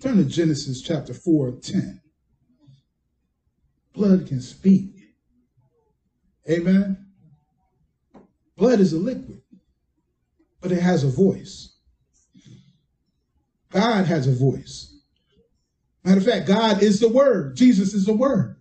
Turn 0.00 0.16
to 0.16 0.24
Genesis 0.24 0.80
chapter 0.80 1.12
4, 1.12 1.52
10. 1.60 2.00
Blood 3.92 4.26
can 4.26 4.40
speak. 4.40 4.94
Amen. 6.48 7.06
Blood 8.56 8.80
is 8.80 8.92
a 8.92 8.98
liquid, 8.98 9.42
but 10.60 10.72
it 10.72 10.80
has 10.80 11.04
a 11.04 11.08
voice. 11.08 11.76
God 13.70 14.06
has 14.06 14.26
a 14.26 14.32
voice. 14.32 14.96
Matter 16.04 16.18
of 16.18 16.24
fact, 16.24 16.46
God 16.46 16.82
is 16.82 17.00
the 17.00 17.08
Word. 17.08 17.56
Jesus 17.56 17.92
is 17.92 18.06
the 18.06 18.14
Word. 18.14 18.57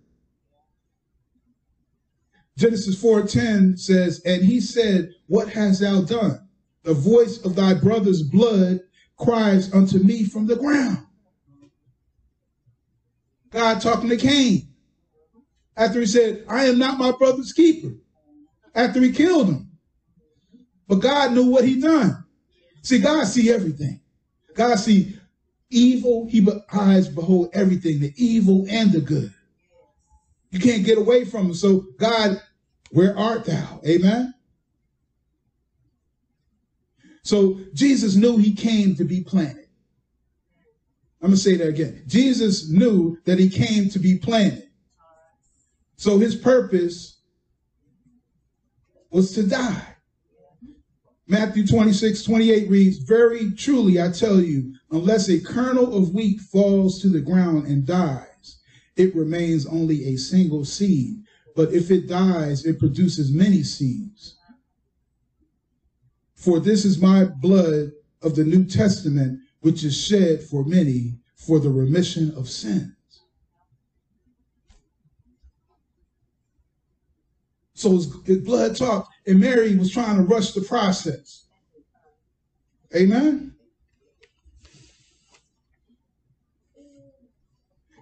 Genesis 2.58 2.96
4:10 2.96 3.78
says, 3.78 4.20
"And 4.26 4.43
he 4.43 4.60
said, 4.60 5.13
What 5.28 5.48
hast 5.50 5.80
thou 5.80 6.02
done? 6.02 6.39
The 6.84 6.93
voice 6.93 7.38
of 7.46 7.56
thy 7.56 7.76
brother's 7.76 8.24
blood 8.24 8.82
cries 9.15 9.72
unto 9.72 10.00
me 10.00 10.24
from 10.24 10.48
the 10.48 10.56
ground." 10.56 10.98
God 13.52 13.80
talking 13.80 14.10
to 14.10 14.17
Cain. 14.17 14.70
After 15.78 16.00
he 16.00 16.08
said, 16.08 16.46
"I 16.48 16.65
am 16.65 16.80
not 16.80 16.98
my 16.98 17.12
brother's 17.12 17.54
keeper." 17.54 17.93
After 18.74 19.02
he 19.02 19.12
killed 19.12 19.50
him. 19.50 19.72
But 20.88 20.96
God 20.96 21.34
knew 21.34 21.46
what 21.46 21.65
he 21.65 21.80
done. 21.80 22.24
See, 22.82 23.00
God 23.00 23.26
see 23.26 23.52
everything. 23.52 24.02
God 24.56 24.80
see 24.80 25.20
evil, 25.70 26.28
he 26.28 26.48
eyes 26.72 27.08
behold 27.08 27.50
everything, 27.54 28.00
the 28.00 28.13
evil 28.15 28.65
and 28.70 28.91
the 28.91 29.02
good. 29.02 29.34
You 30.52 30.60
can't 30.60 30.86
get 30.86 30.98
away 30.98 31.26
from 31.26 31.48
him. 31.48 31.54
So 31.54 31.86
God 32.00 32.41
where 32.91 33.17
art 33.17 33.45
thou? 33.45 33.82
Amen. 33.88 34.34
So 37.23 37.60
Jesus 37.73 38.15
knew 38.15 38.38
he 38.38 38.54
came 38.54 38.95
to 38.95 39.04
be 39.04 39.21
planted. 39.21 39.67
I'm 41.21 41.30
going 41.30 41.34
to 41.34 41.38
say 41.38 41.56
that 41.56 41.67
again. 41.67 42.04
Jesus 42.08 42.69
knew 42.69 43.17
that 43.26 43.39
he 43.39 43.50
came 43.50 43.89
to 43.89 44.00
be 44.00 44.17
planted. 44.17 44.69
So 45.97 46.19
his 46.19 46.36
purpose 46.36 47.19
was 49.10 49.34
to 49.34 49.43
die. 49.43 49.95
Matthew 51.28 51.67
26, 51.67 52.23
28 52.23 52.69
reads, 52.69 52.97
Very 53.00 53.52
truly 53.52 54.02
I 54.02 54.12
tell 54.12 54.39
you, 54.39 54.73
unless 54.91 55.28
a 55.28 55.41
kernel 55.41 55.97
of 55.97 56.13
wheat 56.13 56.39
falls 56.39 57.02
to 57.02 57.10
the 57.10 57.19
ground 57.19 57.67
and 57.67 57.86
dies, 57.86 58.60
it 58.95 59.13
remains 59.15 59.65
only 59.65 60.06
a 60.06 60.15
single 60.15 60.63
seed. 60.63 61.23
But 61.58 61.74
if 61.74 61.89
it 61.89 62.08
dies, 62.08 62.65
it 62.67 62.78
produces 62.78 63.32
many 63.32 63.63
seeds. 63.63 64.36
For 66.36 66.60
this 66.60 66.86
is 66.86 67.02
my 67.02 67.26
blood 67.26 67.93
of 68.22 68.36
the 68.36 68.43
New 68.43 68.63
Testament, 68.63 69.39
which 69.62 69.84
is 69.84 70.00
shed 70.00 70.43
for 70.43 70.63
many 70.63 71.17
for 71.36 71.60
the 71.60 71.72
remission 71.72 72.32
of 72.38 72.48
sins. 72.48 72.93
So 77.74 77.91
his, 77.91 78.06
blood 78.06 78.76
talk, 78.76 79.10
and 79.26 79.39
Mary 79.39 79.76
was 79.76 79.91
trying 79.91 80.17
to 80.17 80.24
rush 80.24 80.52
the 80.52 80.62
process. 80.62 81.46
Amen. 82.96 83.56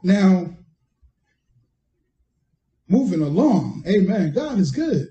Now, 0.03 0.57
moving 2.87 3.21
along. 3.21 3.83
Amen. 3.87 4.33
God 4.33 4.59
is 4.59 4.71
good. 4.71 5.07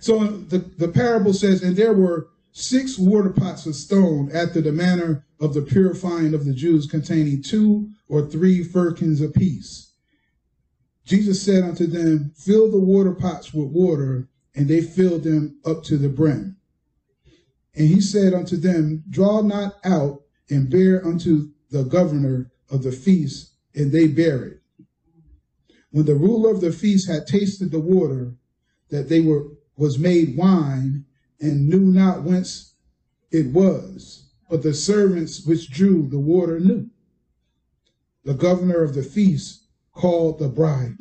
So 0.00 0.26
the, 0.26 0.58
the 0.58 0.88
parable 0.88 1.34
says, 1.34 1.62
and 1.62 1.76
there 1.76 1.92
were 1.92 2.28
six 2.52 2.98
water 2.98 3.30
pots 3.30 3.66
of 3.66 3.74
stone 3.74 4.30
after 4.34 4.60
the 4.60 4.72
manner 4.72 5.26
of 5.40 5.54
the 5.54 5.62
purifying 5.62 6.34
of 6.34 6.44
the 6.44 6.54
Jews, 6.54 6.86
containing 6.86 7.42
two 7.42 7.90
or 8.08 8.26
three 8.26 8.64
firkins 8.64 9.20
apiece. 9.20 9.92
Jesus 11.04 11.42
said 11.42 11.62
unto 11.62 11.86
them, 11.86 12.32
Fill 12.36 12.70
the 12.70 12.78
water 12.78 13.12
pots 13.12 13.52
with 13.52 13.68
water, 13.68 14.28
and 14.54 14.68
they 14.68 14.80
filled 14.80 15.24
them 15.24 15.58
up 15.64 15.82
to 15.84 15.96
the 15.96 16.08
brim. 16.08 16.56
And 17.74 17.88
he 17.88 18.00
said 18.00 18.34
unto 18.34 18.56
them, 18.56 19.04
Draw 19.08 19.42
not 19.42 19.74
out 19.84 20.22
and 20.48 20.70
bear 20.70 21.06
unto 21.06 21.50
the 21.70 21.84
governor 21.84 22.50
of 22.70 22.82
the 22.82 22.92
feast, 22.92 23.52
and 23.74 23.92
they 23.92 24.08
bear 24.08 24.44
it. 24.44 24.59
When 25.90 26.06
the 26.06 26.14
ruler 26.14 26.50
of 26.50 26.60
the 26.60 26.72
feast 26.72 27.08
had 27.08 27.26
tasted 27.26 27.70
the 27.70 27.80
water 27.80 28.34
that 28.90 29.08
they 29.08 29.20
were 29.20 29.48
was 29.76 29.98
made 29.98 30.36
wine, 30.36 31.06
and 31.40 31.68
knew 31.68 31.80
not 31.80 32.22
whence 32.22 32.74
it 33.30 33.46
was, 33.46 34.30
but 34.50 34.62
the 34.62 34.74
servants 34.74 35.46
which 35.46 35.70
drew 35.70 36.06
the 36.06 36.18
water 36.18 36.60
knew. 36.60 36.90
The 38.24 38.34
governor 38.34 38.82
of 38.82 38.94
the 38.94 39.02
feast 39.02 39.62
called 39.94 40.38
the 40.38 40.48
bride. 40.48 40.96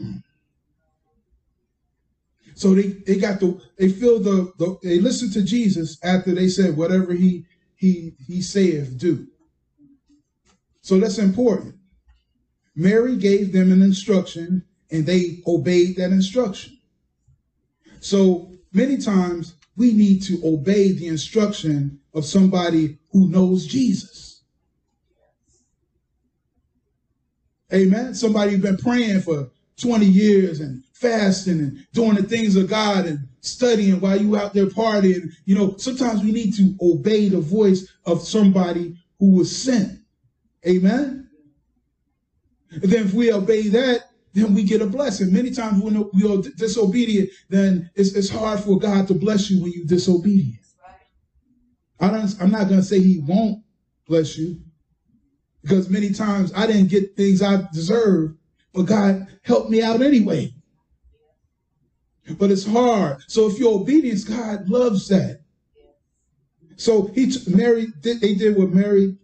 So 2.56 2.74
they, 2.74 2.88
they 3.06 3.18
got 3.18 3.40
the 3.40 3.62
they 3.78 3.90
feel 3.90 4.20
the, 4.20 4.54
the 4.58 4.78
they 4.82 5.00
listened 5.00 5.34
to 5.34 5.44
Jesus 5.44 5.98
after 6.04 6.34
they 6.34 6.48
said 6.48 6.78
whatever 6.78 7.14
he 7.14 7.46
he 7.76 8.14
he 8.28 8.42
saith 8.42 8.98
do. 8.98 9.28
So 10.82 11.00
that's 11.00 11.18
important. 11.18 11.76
Mary 12.76 13.18
gave 13.18 13.52
them 13.52 13.72
an 13.72 13.82
instruction 13.82 14.66
and 14.92 15.06
they 15.06 15.40
obeyed 15.48 15.98
that 15.98 16.12
instruction. 16.12 16.78
So 18.00 18.52
many 18.74 18.98
times 18.98 19.56
we 19.76 19.94
need 19.94 20.24
to 20.24 20.42
obey 20.44 20.92
the 20.92 21.08
instruction 21.08 22.00
of 22.14 22.26
somebody 22.26 22.98
who 23.12 23.30
knows 23.30 23.66
Jesus. 23.66 24.42
Amen. 27.74 28.14
Somebody 28.16 28.52
who's 28.52 28.62
been 28.62 28.78
praying 28.78 29.22
for 29.22 29.52
20 29.78 30.06
years 30.06 30.60
and 30.60 30.84
fasting 30.94 31.60
and 31.60 31.88
doing 31.94 32.16
the 32.16 32.24
things 32.24 32.56
of 32.56 32.68
God 32.68 33.06
and 33.06 33.28
studying 33.42 34.02
while 34.02 34.20
you 34.20 34.36
out 34.36 34.54
there 34.54 34.66
partying. 34.66 35.32
You 35.46 35.56
know, 35.56 35.78
sometimes 35.78 36.24
we 36.24 36.32
need 36.32 36.54
to 36.56 36.76
obey 36.82 37.30
the 37.30 37.40
voice 37.40 37.88
of 38.06 38.22
somebody 38.22 38.98
who 39.20 39.36
was 39.36 39.56
sent. 39.56 40.00
Amen. 40.68 41.30
And 42.72 42.84
then 42.84 43.06
if 43.06 43.14
we 43.14 43.32
obey 43.32 43.70
that, 43.70 44.09
then 44.34 44.54
we 44.54 44.64
get 44.64 44.82
a 44.82 44.86
blessing. 44.86 45.34
Many 45.34 45.52
times 45.52 45.82
when 45.82 46.10
we 46.14 46.32
are 46.32 46.42
disobedient, 46.58 47.30
then 47.50 47.90
it's, 47.96 48.14
it's 48.14 48.30
hard 48.30 48.60
for 48.60 48.78
God 48.78 49.08
to 49.08 49.14
bless 49.14 49.50
you 49.50 49.62
when 49.62 49.72
you're 49.74 49.86
disobedient. 49.86 50.60
I 52.00 52.10
don't, 52.10 52.36
I'm 52.40 52.52
not 52.52 52.70
going 52.70 52.80
to 52.80 52.86
say 52.86 53.00
he 53.00 53.20
won't 53.20 53.64
bless 54.08 54.38
you 54.38 54.62
because 55.62 55.90
many 55.90 56.12
times 56.12 56.54
I 56.56 56.68
didn't 56.68 56.88
get 56.88 57.16
things 57.18 57.42
I 57.42 57.64
deserved, 57.74 58.38
but 58.74 58.84
God 58.84 59.28
helped 59.44 59.70
me 59.70 59.82
out 59.82 60.02
anyway. 60.02 60.54
But 62.38 62.52
it's 62.52 62.66
hard. 62.66 63.18
So 63.28 63.50
if 63.50 63.58
you're 63.58 63.74
obedience, 63.74 64.24
God 64.24 64.70
loves 64.70 65.08
that. 65.10 65.42
So 66.76 67.08
he 67.08 67.34
Mary 67.48 67.88
they 68.02 68.36
did 68.36 68.56
what 68.56 68.70
Mary 68.70 69.18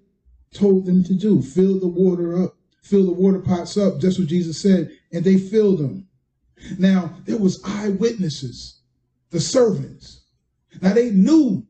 told 0.53 0.85
them 0.85 1.03
to 1.03 1.13
do: 1.13 1.41
fill 1.41 1.79
the 1.79 1.87
water 1.87 2.43
up 2.43 2.57
fill 2.85 3.05
the 3.05 3.11
water 3.11 3.39
pots 3.39 3.77
up, 3.77 3.99
just 3.99 4.19
what 4.19 4.27
Jesus 4.27 4.61
said, 4.61 4.91
and 5.11 5.23
they 5.23 5.37
filled 5.37 5.79
them. 5.79 6.07
Now, 6.77 7.17
there 7.25 7.37
was 7.37 7.61
eyewitnesses, 7.65 8.79
the 9.31 9.39
servants. 9.39 10.21
Now, 10.81 10.93
they 10.93 11.09
knew 11.09 11.65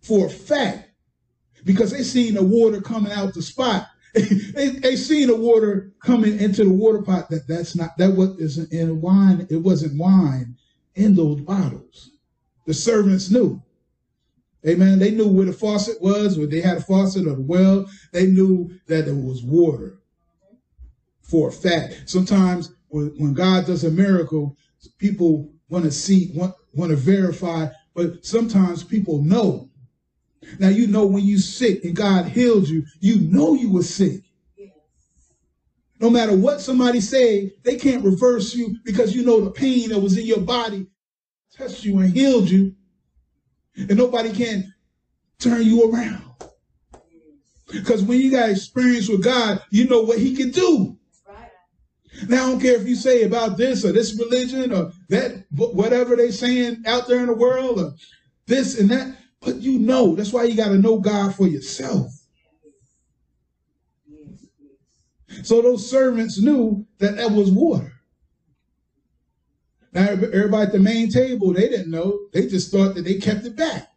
for 0.00 0.26
a 0.26 0.30
fact, 0.30 0.90
because 1.64 1.90
they 1.90 2.04
seen 2.04 2.34
the 2.34 2.44
water 2.44 2.80
coming 2.80 3.10
out 3.10 3.34
the 3.34 3.42
spot. 3.42 3.88
they, 4.14 4.68
they 4.68 4.94
seen 4.94 5.26
the 5.26 5.36
water 5.36 5.92
coming 6.00 6.38
into 6.38 6.62
the 6.62 6.70
water 6.70 7.02
pot. 7.02 7.28
That 7.30 7.48
that's 7.48 7.74
not 7.74 7.96
that 7.98 8.14
was 8.14 8.38
isn't 8.38 8.72
in 8.72 9.00
wine. 9.00 9.46
It 9.50 9.56
wasn't 9.56 9.98
wine 9.98 10.56
in 10.94 11.16
those 11.16 11.40
bottles. 11.40 12.10
The 12.66 12.74
servants 12.74 13.30
knew. 13.30 13.60
Amen. 14.66 14.98
They 15.00 15.10
knew 15.10 15.26
where 15.26 15.46
the 15.46 15.52
faucet 15.52 16.00
was, 16.00 16.38
where 16.38 16.46
they 16.46 16.60
had 16.60 16.76
a 16.76 16.82
faucet 16.82 17.26
or 17.26 17.34
the 17.34 17.42
well. 17.42 17.90
They 18.12 18.26
knew 18.26 18.70
that 18.86 19.06
there 19.06 19.14
was 19.14 19.42
water 19.42 19.98
for 21.24 21.48
a 21.48 21.52
fact. 21.52 22.04
Sometimes 22.06 22.72
when 22.88 23.34
God 23.34 23.66
does 23.66 23.84
a 23.84 23.90
miracle, 23.90 24.56
people 24.98 25.52
want 25.68 25.84
to 25.84 25.90
see, 25.90 26.30
want, 26.34 26.54
want 26.72 26.90
to 26.90 26.96
verify, 26.96 27.66
but 27.94 28.24
sometimes 28.24 28.84
people 28.84 29.22
know. 29.22 29.68
Now, 30.58 30.68
you 30.68 30.86
know 30.86 31.06
when 31.06 31.24
you 31.24 31.38
sick 31.38 31.84
and 31.84 31.96
God 31.96 32.26
healed 32.26 32.68
you, 32.68 32.84
you 33.00 33.20
know 33.20 33.54
you 33.54 33.72
were 33.72 33.82
sick. 33.82 34.22
No 36.00 36.10
matter 36.10 36.36
what 36.36 36.60
somebody 36.60 37.00
say, 37.00 37.54
they 37.62 37.76
can't 37.76 38.04
reverse 38.04 38.54
you 38.54 38.76
because 38.84 39.14
you 39.14 39.24
know 39.24 39.40
the 39.40 39.50
pain 39.50 39.88
that 39.88 39.98
was 39.98 40.18
in 40.18 40.26
your 40.26 40.40
body 40.40 40.86
touched 41.56 41.84
you 41.84 41.98
and 42.00 42.12
healed 42.12 42.50
you. 42.50 42.74
And 43.76 43.96
nobody 43.96 44.32
can 44.32 44.74
turn 45.38 45.62
you 45.62 45.90
around. 45.90 46.22
Because 47.72 48.02
when 48.02 48.20
you 48.20 48.30
got 48.30 48.50
experience 48.50 49.08
with 49.08 49.24
God, 49.24 49.62
you 49.70 49.88
know 49.88 50.02
what 50.02 50.18
he 50.18 50.36
can 50.36 50.50
do. 50.50 50.98
Now, 52.28 52.46
I 52.46 52.50
don't 52.50 52.60
care 52.60 52.76
if 52.76 52.86
you 52.86 52.94
say 52.94 53.24
about 53.24 53.56
this 53.56 53.84
or 53.84 53.92
this 53.92 54.18
religion 54.18 54.72
or 54.72 54.92
that, 55.08 55.44
whatever 55.50 56.16
they 56.16 56.30
saying 56.30 56.84
out 56.86 57.08
there 57.08 57.20
in 57.20 57.26
the 57.26 57.34
world 57.34 57.80
or 57.80 57.94
this 58.46 58.78
and 58.78 58.90
that, 58.90 59.16
but 59.40 59.56
you 59.56 59.78
know, 59.78 60.14
that's 60.14 60.32
why 60.32 60.44
you 60.44 60.56
got 60.56 60.68
to 60.68 60.78
know 60.78 60.98
God 60.98 61.34
for 61.34 61.46
yourself. 61.46 62.12
So 65.42 65.60
those 65.60 65.88
servants 65.88 66.40
knew 66.40 66.86
that 66.98 67.16
that 67.16 67.32
was 67.32 67.50
water. 67.50 67.92
Now, 69.92 70.08
everybody 70.08 70.66
at 70.66 70.72
the 70.72 70.78
main 70.78 71.08
table, 71.08 71.52
they 71.52 71.68
didn't 71.68 71.90
know. 71.90 72.18
They 72.32 72.46
just 72.46 72.70
thought 72.70 72.94
that 72.94 73.02
they 73.02 73.14
kept 73.14 73.44
it 73.44 73.56
back. 73.56 73.88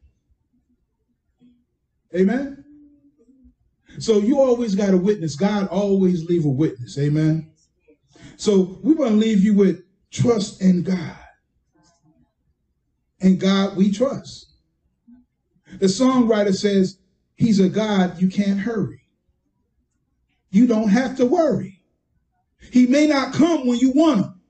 Amen? 2.15 2.63
So 3.99 4.19
you 4.19 4.39
always 4.39 4.75
got 4.75 4.93
a 4.93 4.97
witness. 4.97 5.35
God 5.35 5.67
always 5.67 6.25
leave 6.25 6.45
a 6.45 6.49
witness. 6.49 6.97
Amen? 6.99 7.51
So 8.37 8.79
we 8.83 8.93
want 8.93 9.11
to 9.11 9.17
leave 9.17 9.43
you 9.43 9.53
with 9.53 9.83
trust 10.11 10.61
in 10.61 10.83
God. 10.83 11.17
And 13.19 13.39
God 13.39 13.75
we 13.75 13.91
trust. 13.91 14.53
The 15.79 15.87
songwriter 15.87 16.55
says, 16.55 16.99
He's 17.35 17.59
a 17.59 17.67
God 17.67 18.21
you 18.21 18.29
can't 18.29 18.59
hurry. 18.59 19.01
You 20.49 20.67
don't 20.67 20.89
have 20.89 21.17
to 21.17 21.25
worry. 21.25 21.81
He 22.71 22.87
may 22.87 23.07
not 23.07 23.33
come 23.33 23.67
when 23.67 23.79
you 23.79 23.91
want 23.91 24.25
him, 24.25 24.41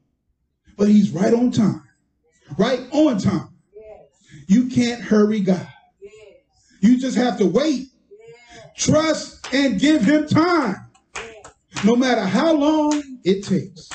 but 0.78 0.88
he's 0.88 1.12
right 1.12 1.34
on 1.34 1.52
time. 1.52 1.84
Right 2.58 2.82
on 2.92 3.18
time. 3.18 3.50
You 4.48 4.68
can't 4.68 5.02
hurry 5.02 5.42
God. 5.42 5.68
You 6.82 7.00
just 7.00 7.18
have 7.18 7.38
to 7.40 7.46
wait. 7.46 7.88
Trust 8.76 9.54
and 9.54 9.80
give 9.80 10.04
him 10.04 10.28
time. 10.28 10.76
No 11.84 11.96
matter 11.96 12.22
how 12.22 12.54
long 12.54 13.17
it 13.28 13.44
takes. 13.44 13.90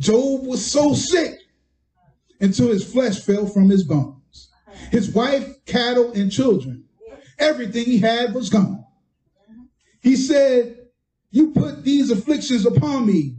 Job 0.00 0.44
was 0.44 0.64
so 0.64 0.92
sick 0.92 1.38
until 2.40 2.68
his 2.68 2.84
flesh 2.84 3.20
fell 3.20 3.46
from 3.46 3.70
his 3.70 3.84
bones. 3.84 4.50
His 4.90 5.14
wife, 5.14 5.64
cattle, 5.66 6.10
and 6.12 6.32
children, 6.32 6.84
everything 7.38 7.84
he 7.84 7.98
had 7.98 8.34
was 8.34 8.50
gone. 8.50 8.84
He 10.00 10.16
said, 10.16 10.88
You 11.30 11.52
put 11.52 11.84
these 11.84 12.10
afflictions 12.10 12.66
upon 12.66 13.06
me. 13.06 13.36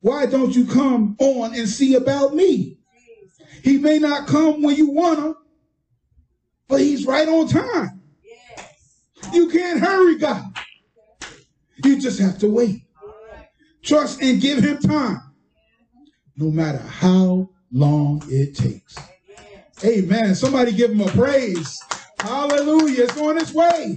Why 0.00 0.26
don't 0.26 0.54
you 0.54 0.66
come 0.66 1.16
on 1.18 1.54
and 1.54 1.66
see 1.66 1.94
about 1.94 2.34
me? 2.34 2.76
He 3.64 3.78
may 3.78 3.98
not 3.98 4.26
come 4.28 4.60
when 4.62 4.76
you 4.76 4.90
want 4.90 5.18
him, 5.18 5.34
but 6.68 6.80
he's 6.80 7.06
right 7.06 7.26
on 7.26 7.48
time. 7.48 8.02
You 9.32 9.48
can't 9.48 9.80
hurry 9.80 10.18
God. 10.18 10.44
You 11.82 11.98
just 11.98 12.20
have 12.20 12.38
to 12.40 12.48
wait. 12.48 12.85
Trust 13.86 14.20
and 14.20 14.40
give 14.40 14.58
him 14.64 14.78
time, 14.78 15.20
no 16.36 16.50
matter 16.50 16.78
how 16.78 17.48
long 17.70 18.20
it 18.28 18.56
takes. 18.56 18.96
Amen. 19.84 20.34
Somebody 20.34 20.72
give 20.72 20.90
him 20.90 21.02
a 21.02 21.06
praise. 21.08 21.80
Hallelujah. 22.18 23.04
It's 23.04 23.16
on 23.16 23.38
its 23.38 23.54
way. 23.54 23.96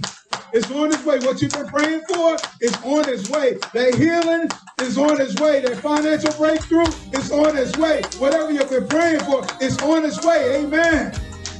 It's 0.52 0.70
on 0.70 0.92
its 0.92 1.04
way. 1.04 1.18
What 1.18 1.42
you've 1.42 1.50
been 1.50 1.66
praying 1.66 2.02
for 2.08 2.36
is 2.60 2.76
on 2.84 3.08
its 3.08 3.28
way. 3.30 3.58
That 3.74 3.96
healing 3.96 4.48
is 4.80 4.96
on 4.96 5.20
its 5.20 5.34
way. 5.40 5.60
That 5.60 5.78
financial 5.78 6.32
breakthrough 6.34 6.86
is 7.12 7.32
on 7.32 7.58
its 7.58 7.76
way. 7.76 8.02
Whatever 8.18 8.52
you've 8.52 8.70
been 8.70 8.86
praying 8.86 9.20
for 9.20 9.44
is 9.60 9.76
on 9.78 10.04
its 10.04 10.24
way. 10.24 10.62
Amen. 10.62 11.12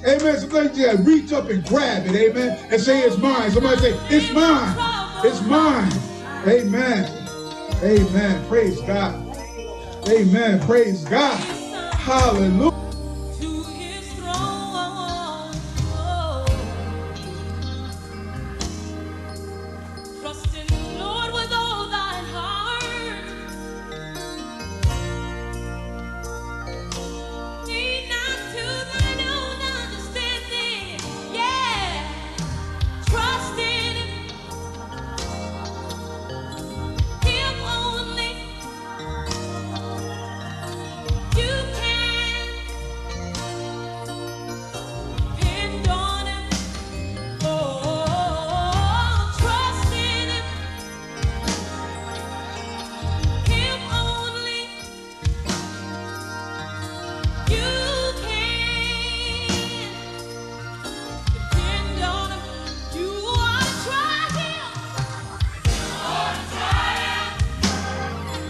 Amen. 0.06 0.38
Somebody 0.38 0.68
just 0.68 1.04
reach 1.04 1.32
up 1.32 1.50
and 1.50 1.64
grab 1.66 2.06
it. 2.06 2.14
Amen. 2.14 2.58
And 2.70 2.80
say 2.80 3.00
it's 3.00 3.18
mine. 3.18 3.50
Somebody 3.50 3.80
say, 3.80 4.00
it's 4.08 4.32
mine. 4.32 4.76
It's 5.24 5.42
mine. 5.42 5.92
Amen. 6.46 7.19
Amen. 7.82 8.46
Praise 8.48 8.80
God. 8.82 9.14
Amen. 10.08 10.60
Praise 10.66 11.04
God. 11.04 11.38
Hallelujah. 11.94 12.69